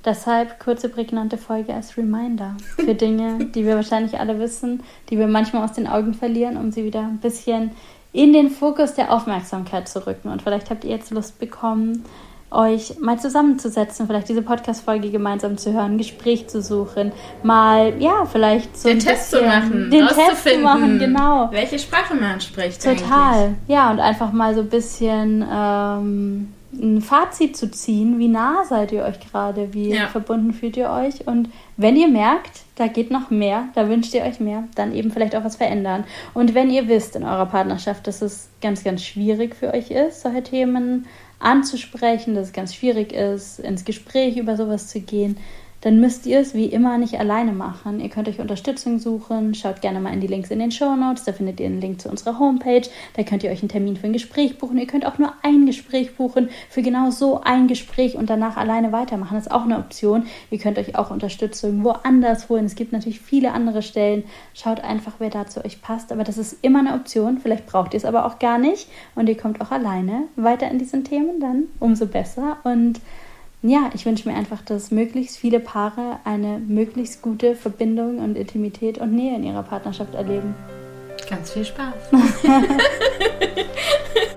Deshalb 0.05 0.59
kurze, 0.59 0.89
prägnante 0.89 1.37
Folge 1.37 1.73
als 1.73 1.97
Reminder 1.97 2.55
für 2.75 2.93
Dinge, 2.93 3.45
die 3.55 3.65
wir 3.65 3.75
wahrscheinlich 3.75 4.19
alle 4.19 4.39
wissen, 4.39 4.83
die 5.09 5.17
wir 5.17 5.27
manchmal 5.27 5.63
aus 5.63 5.73
den 5.73 5.87
Augen 5.87 6.13
verlieren, 6.13 6.57
um 6.57 6.71
sie 6.71 6.85
wieder 6.85 7.01
ein 7.01 7.17
bisschen 7.17 7.71
in 8.13 8.31
den 8.31 8.49
Fokus 8.49 8.93
der 8.93 9.11
Aufmerksamkeit 9.11 9.89
zu 9.89 10.05
rücken. 10.05 10.29
Und 10.29 10.43
vielleicht 10.43 10.69
habt 10.69 10.83
ihr 10.83 10.91
jetzt 10.91 11.11
Lust 11.11 11.39
bekommen, 11.39 12.05
euch 12.51 12.99
mal 12.99 13.19
zusammenzusetzen, 13.19 14.07
vielleicht 14.07 14.29
diese 14.29 14.41
Podcast-Folge 14.41 15.09
gemeinsam 15.09 15.57
zu 15.57 15.73
hören, 15.73 15.93
ein 15.93 15.97
Gespräch 15.97 16.47
zu 16.47 16.61
suchen, 16.61 17.11
mal, 17.43 18.01
ja, 18.01 18.25
vielleicht 18.25 18.77
so 18.77 18.87
den 18.87 18.99
Test 18.99 19.31
zu 19.31 19.41
machen, 19.41 19.89
den 19.91 20.07
Test 20.07 20.47
zu 20.47 20.59
machen, 20.59 20.99
genau. 20.99 21.49
Welche 21.51 21.79
Sprache 21.79 22.15
man 22.15 22.39
spricht. 22.39 22.81
Total, 22.81 23.45
eigentlich. 23.45 23.57
ja, 23.67 23.91
und 23.91 23.99
einfach 23.99 24.31
mal 24.31 24.53
so 24.53 24.61
ein 24.61 24.69
bisschen 24.69 25.45
ähm, 25.51 26.53
ein 26.81 27.01
Fazit 27.01 27.55
zu 27.57 27.69
ziehen, 27.71 28.19
wie 28.19 28.27
nah 28.27 28.63
seid 28.65 28.91
ihr 28.91 29.03
euch 29.03 29.19
gerade, 29.19 29.73
wie 29.73 29.93
ja. 29.93 30.07
verbunden 30.07 30.53
fühlt 30.53 30.77
ihr 30.77 30.89
euch 30.89 31.27
und 31.27 31.49
wenn 31.77 31.95
ihr 31.95 32.07
merkt, 32.07 32.61
da 32.75 32.87
geht 32.87 33.11
noch 33.11 33.29
mehr, 33.29 33.69
da 33.75 33.89
wünscht 33.89 34.13
ihr 34.13 34.23
euch 34.23 34.39
mehr, 34.39 34.65
dann 34.75 34.93
eben 34.93 35.11
vielleicht 35.11 35.35
auch 35.35 35.43
was 35.43 35.55
verändern. 35.55 36.03
Und 36.33 36.53
wenn 36.53 36.69
ihr 36.69 36.87
wisst 36.87 37.15
in 37.15 37.23
eurer 37.23 37.45
Partnerschaft, 37.45 38.07
dass 38.07 38.21
es 38.21 38.49
ganz, 38.61 38.83
ganz 38.83 39.03
schwierig 39.03 39.55
für 39.55 39.73
euch 39.73 39.91
ist, 39.91 40.21
solche 40.21 40.43
Themen 40.43 41.05
anzusprechen, 41.39 42.35
dass 42.35 42.47
es 42.47 42.53
ganz 42.53 42.73
schwierig 42.73 43.13
ist, 43.13 43.59
ins 43.59 43.85
Gespräch 43.85 44.37
über 44.37 44.57
sowas 44.57 44.87
zu 44.87 44.99
gehen, 44.99 45.37
dann 45.85 45.99
müsst 45.99 46.25
ihr 46.25 46.39
es 46.39 46.55
wie 46.55 46.65
immer 46.65 46.97
nicht 46.97 47.19
alleine 47.19 47.51
machen. 47.51 47.99
Ihr 47.99 48.09
könnt 48.09 48.27
euch 48.27 48.39
Unterstützung 48.39 48.97
suchen. 48.97 49.53
Schaut 49.53 49.81
gerne 49.81 49.99
mal 49.99 50.11
in 50.11 50.19
die 50.19 50.25
Links 50.25 50.49
in 50.49 50.57
den 50.57 50.71
Show 50.71 50.95
Notes. 50.95 51.25
Da 51.25 51.31
findet 51.31 51.59
ihr 51.59 51.67
einen 51.67 51.79
Link 51.79 52.01
zu 52.01 52.09
unserer 52.09 52.39
Homepage. 52.39 52.81
Da 53.15 53.21
könnt 53.21 53.43
ihr 53.43 53.51
euch 53.51 53.61
einen 53.61 53.69
Termin 53.69 53.95
für 53.95 54.07
ein 54.07 54.13
Gespräch 54.13 54.57
buchen. 54.57 54.79
Ihr 54.79 54.87
könnt 54.87 55.05
auch 55.05 55.19
nur 55.19 55.33
ein 55.43 55.67
Gespräch 55.67 56.15
buchen 56.15 56.49
für 56.71 56.81
genau 56.81 57.11
so 57.11 57.39
ein 57.41 57.67
Gespräch 57.67 58.15
und 58.15 58.31
danach 58.31 58.57
alleine 58.57 58.91
weitermachen. 58.93 59.35
Das 59.35 59.45
ist 59.45 59.51
auch 59.51 59.65
eine 59.65 59.77
Option. 59.77 60.25
Ihr 60.49 60.57
könnt 60.57 60.79
euch 60.79 60.95
auch 60.95 61.11
Unterstützung 61.11 61.83
woanders 61.83 62.49
holen. 62.49 62.65
Es 62.65 62.73
gibt 62.73 62.91
natürlich 62.91 63.19
viele 63.19 63.51
andere 63.51 63.83
Stellen. 63.83 64.23
Schaut 64.55 64.79
einfach, 64.79 65.13
wer 65.19 65.29
da 65.29 65.45
zu 65.45 65.63
euch 65.63 65.83
passt. 65.83 66.11
Aber 66.11 66.23
das 66.23 66.39
ist 66.39 66.57
immer 66.63 66.79
eine 66.79 66.95
Option. 66.95 67.37
Vielleicht 67.37 67.67
braucht 67.67 67.93
ihr 67.93 67.99
es 67.99 68.05
aber 68.05 68.25
auch 68.25 68.39
gar 68.39 68.57
nicht. 68.57 68.87
Und 69.13 69.29
ihr 69.29 69.37
kommt 69.37 69.61
auch 69.61 69.69
alleine 69.69 70.23
weiter 70.35 70.67
in 70.67 70.79
diesen 70.79 71.03
Themen. 71.03 71.39
Dann 71.39 71.65
umso 71.79 72.07
besser. 72.07 72.57
Und 72.63 73.01
ja, 73.69 73.89
ich 73.93 74.05
wünsche 74.05 74.29
mir 74.29 74.35
einfach, 74.35 74.61
dass 74.61 74.91
möglichst 74.91 75.37
viele 75.37 75.59
Paare 75.59 76.19
eine 76.23 76.59
möglichst 76.59 77.21
gute 77.21 77.55
Verbindung 77.55 78.19
und 78.19 78.37
Intimität 78.37 78.97
und 78.97 79.13
Nähe 79.13 79.35
in 79.35 79.43
ihrer 79.43 79.63
Partnerschaft 79.63 80.13
erleben. 80.13 80.55
Ganz 81.29 81.51
viel 81.51 81.65
Spaß. 81.65 81.93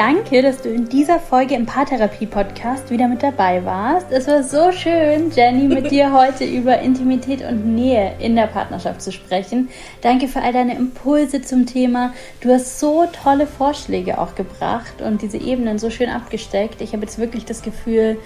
Danke, 0.00 0.40
dass 0.40 0.62
du 0.62 0.70
in 0.70 0.88
dieser 0.88 1.20
Folge 1.20 1.54
im 1.54 1.66
Paartherapie-Podcast 1.66 2.88
wieder 2.88 3.06
mit 3.06 3.22
dabei 3.22 3.62
warst. 3.66 4.06
Es 4.10 4.26
war 4.28 4.42
so 4.42 4.72
schön, 4.72 5.30
Jenny, 5.30 5.64
mit 5.64 5.90
dir 5.90 6.10
heute 6.10 6.46
über 6.46 6.78
Intimität 6.78 7.42
und 7.42 7.74
Nähe 7.74 8.14
in 8.18 8.34
der 8.34 8.46
Partnerschaft 8.46 9.02
zu 9.02 9.12
sprechen. 9.12 9.68
Danke 10.00 10.26
für 10.26 10.40
all 10.40 10.54
deine 10.54 10.74
Impulse 10.74 11.42
zum 11.42 11.66
Thema. 11.66 12.14
Du 12.40 12.50
hast 12.50 12.80
so 12.80 13.04
tolle 13.12 13.46
Vorschläge 13.46 14.18
auch 14.18 14.36
gebracht 14.36 15.02
und 15.02 15.20
diese 15.20 15.36
Ebenen 15.36 15.78
so 15.78 15.90
schön 15.90 16.08
abgesteckt. 16.08 16.80
Ich 16.80 16.94
habe 16.94 17.02
jetzt 17.02 17.18
wirklich 17.18 17.44
das 17.44 17.60
Gefühl, 17.60 18.16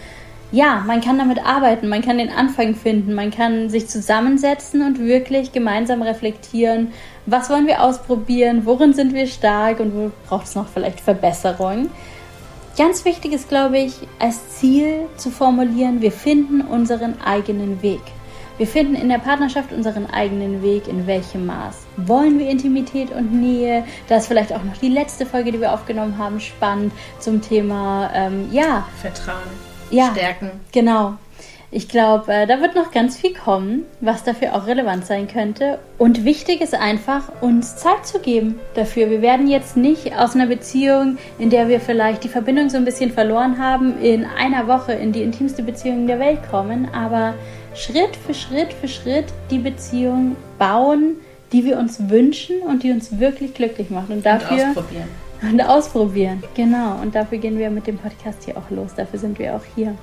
ja, 0.55 0.85
man 0.87 1.01
kann 1.01 1.19
damit 1.19 1.45
arbeiten, 1.45 1.89
man 1.89 2.01
kann 2.01 2.19
den 2.19 2.31
Anfang 2.31 2.77
finden, 2.77 3.13
man 3.13 3.33
kann 3.33 3.69
sich 3.69 3.89
zusammensetzen 3.89 4.83
und 4.83 5.01
wirklich 5.01 5.51
gemeinsam 5.51 6.01
reflektieren, 6.01 6.93
was 7.27 7.51
wollen 7.51 7.67
wir 7.67 7.83
ausprobieren, 7.83 8.65
worin 8.65 8.93
sind 8.93 9.15
wir 9.15 9.27
stark 9.27 9.81
und 9.81 9.95
wo 9.97 10.13
braucht 10.29 10.47
es 10.47 10.55
noch 10.55 10.69
vielleicht 10.69 11.01
Verbesserung. 11.01 11.91
Ganz 12.79 13.05
wichtig 13.05 13.33
ist, 13.33 13.49
glaube 13.49 13.79
ich, 13.79 13.95
als 14.21 14.59
Ziel 14.61 15.07
zu 15.17 15.31
formulieren, 15.31 16.01
wir 16.01 16.13
finden 16.13 16.61
unseren 16.61 17.21
eigenen 17.21 17.83
Weg. 17.83 18.03
Wir 18.57 18.69
finden 18.69 18.95
in 18.95 19.09
der 19.09 19.19
Partnerschaft 19.19 19.73
unseren 19.73 20.09
eigenen 20.09 20.63
Weg, 20.63 20.87
in 20.87 21.09
welchem 21.09 21.47
Maß. 21.47 21.79
Wollen 21.97 22.39
wir 22.39 22.49
Intimität 22.49 23.11
und 23.11 23.33
Nähe? 23.33 23.85
Da 24.09 24.19
ist 24.19 24.29
vielleicht 24.29 24.53
auch 24.53 24.63
noch 24.63 24.77
die 24.77 24.89
letzte 24.89 25.27
Folge, 25.27 25.51
die 25.51 25.61
wir 25.61 25.73
aufgenommen 25.73 26.17
haben, 26.17 26.39
spannend 26.39 26.93
zum 27.19 27.43
Thema, 27.43 28.13
ähm, 28.15 28.49
ja. 28.53 28.87
Vertrauen. 29.01 29.74
Ja. 29.91 30.11
Stärken. 30.13 30.51
Genau. 30.73 31.15
Ich 31.77 31.89
glaube, 31.89 32.33
äh, 32.33 32.47
da 32.47 32.61
wird 32.61 32.77
noch 32.77 32.93
ganz 32.93 33.17
viel 33.17 33.35
kommen, 33.35 33.83
was 34.01 34.23
dafür 34.23 34.55
auch 34.55 34.69
relevant 34.69 35.07
sein 35.07 35.27
könnte. 35.27 35.81
Und 35.99 36.25
wichtig 36.25 36.61
ist 36.61 36.73
einfach, 36.73 37.33
uns 37.41 37.75
Zeit 37.75 38.07
zu 38.07 38.21
geben 38.21 38.61
dafür. 38.75 39.11
Wir 39.11 39.23
werden 39.23 39.49
jetzt 39.49 39.77
nicht 39.77 40.17
aus 40.17 40.37
einer 40.37 40.47
Beziehung, 40.47 41.19
in 41.41 41.51
der 41.51 41.67
wir 41.67 41.81
vielleicht 41.81 42.23
die 42.23 42.29
Verbindung 42.29 42.71
so 42.71 42.77
ein 42.77 42.85
bisschen 42.85 43.11
verloren 43.11 43.59
haben, 43.59 44.01
in 44.01 44.25
einer 44.25 44.69
Woche 44.69 44.93
in 44.93 45.11
die 45.11 45.23
intimste 45.23 45.65
Beziehung 45.65 46.07
der 46.07 46.21
Welt 46.21 46.49
kommen, 46.49 46.89
aber 46.95 47.35
Schritt 47.75 48.15
für 48.25 48.35
Schritt 48.35 48.73
für 48.73 48.87
Schritt 48.87 49.27
die 49.51 49.59
Beziehung 49.59 50.37
bauen, 50.61 51.17
die 51.51 51.65
wir 51.65 51.79
uns 51.79 52.09
wünschen 52.09 52.61
und 52.61 52.85
die 52.85 52.93
uns 52.93 53.19
wirklich 53.19 53.53
glücklich 53.53 53.91
macht. 53.91 54.11
Und 54.11 54.25
dafür. 54.25 54.67
Und 54.67 54.79
ausprobieren. 54.79 55.24
Und 55.43 55.61
ausprobieren, 55.61 56.43
genau. 56.55 57.01
Und 57.01 57.15
dafür 57.15 57.39
gehen 57.39 57.59
wir 57.59 57.71
mit 57.71 57.87
dem 57.87 57.99
Podcast 57.99 58.45
hier 58.45 58.57
auch 58.57 58.71
los. 58.71 58.95
Dafür 58.95 59.19
sind 59.19 59.39
wir 59.39 59.57
auch 59.57 59.65
hier 59.75 59.95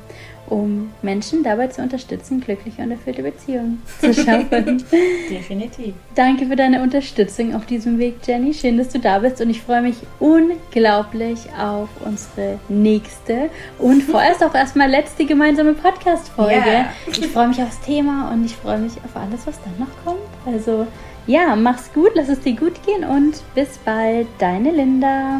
um 0.52 0.91
Menschen 1.02 1.44
dabei 1.44 1.67
zu 1.67 1.82
unterstützen, 1.82 2.41
glückliche 2.41 2.82
und 2.82 2.91
erfüllte 2.91 3.24
Beziehungen 3.24 3.82
zu 4.02 4.13
schaffen. 4.13 4.84
Definitiv. 5.30 5.94
Danke 6.13 6.46
für 6.46 6.58
deine 6.58 6.82
Unterstützung 6.82 7.56
auf 7.56 7.65
diesem 7.65 7.98
Weg, 8.00 8.15
Jenny. 8.26 8.54
Schön, 8.54 8.78
dass 8.78 8.89
du 8.89 9.00
da 9.00 9.20
bist 9.20 9.39
und 9.39 9.50
ich 9.50 9.62
freue 9.62 9.82
mich 9.82 9.96
unglaublich 10.20 11.39
auf 11.58 11.88
unsere 12.04 12.60
nächste 12.67 13.50
und 13.80 14.04
vorerst 14.04 14.44
auch 14.44 14.54
erstmal 14.54 14.89
letzte 14.89 15.26
gemeinsame 15.26 15.74
Podcast-Folge. 15.74 16.54
Yeah. 16.54 16.94
Ich 17.08 17.28
freue 17.28 17.48
mich 17.48 17.62
aufs 17.62 17.80
Thema 17.80 18.30
und 18.34 18.44
ich 18.44 18.56
freue 18.56 18.80
mich 18.80 18.94
auf 19.06 19.15
alles, 19.15 19.48
was 19.48 19.58
dann 19.63 19.74
noch 19.80 20.04
kommt. 20.04 20.20
Also 20.46 20.86
ja, 21.28 21.56
mach's 21.56 21.92
gut, 21.94 22.12
lass 22.16 22.30
es 22.30 22.42
dir 22.42 22.56
gut 22.56 22.84
gehen 22.86 23.04
und 23.04 23.42
bis 23.56 23.78
bald, 23.80 24.28
deine 24.40 24.72
Linda. 24.72 25.40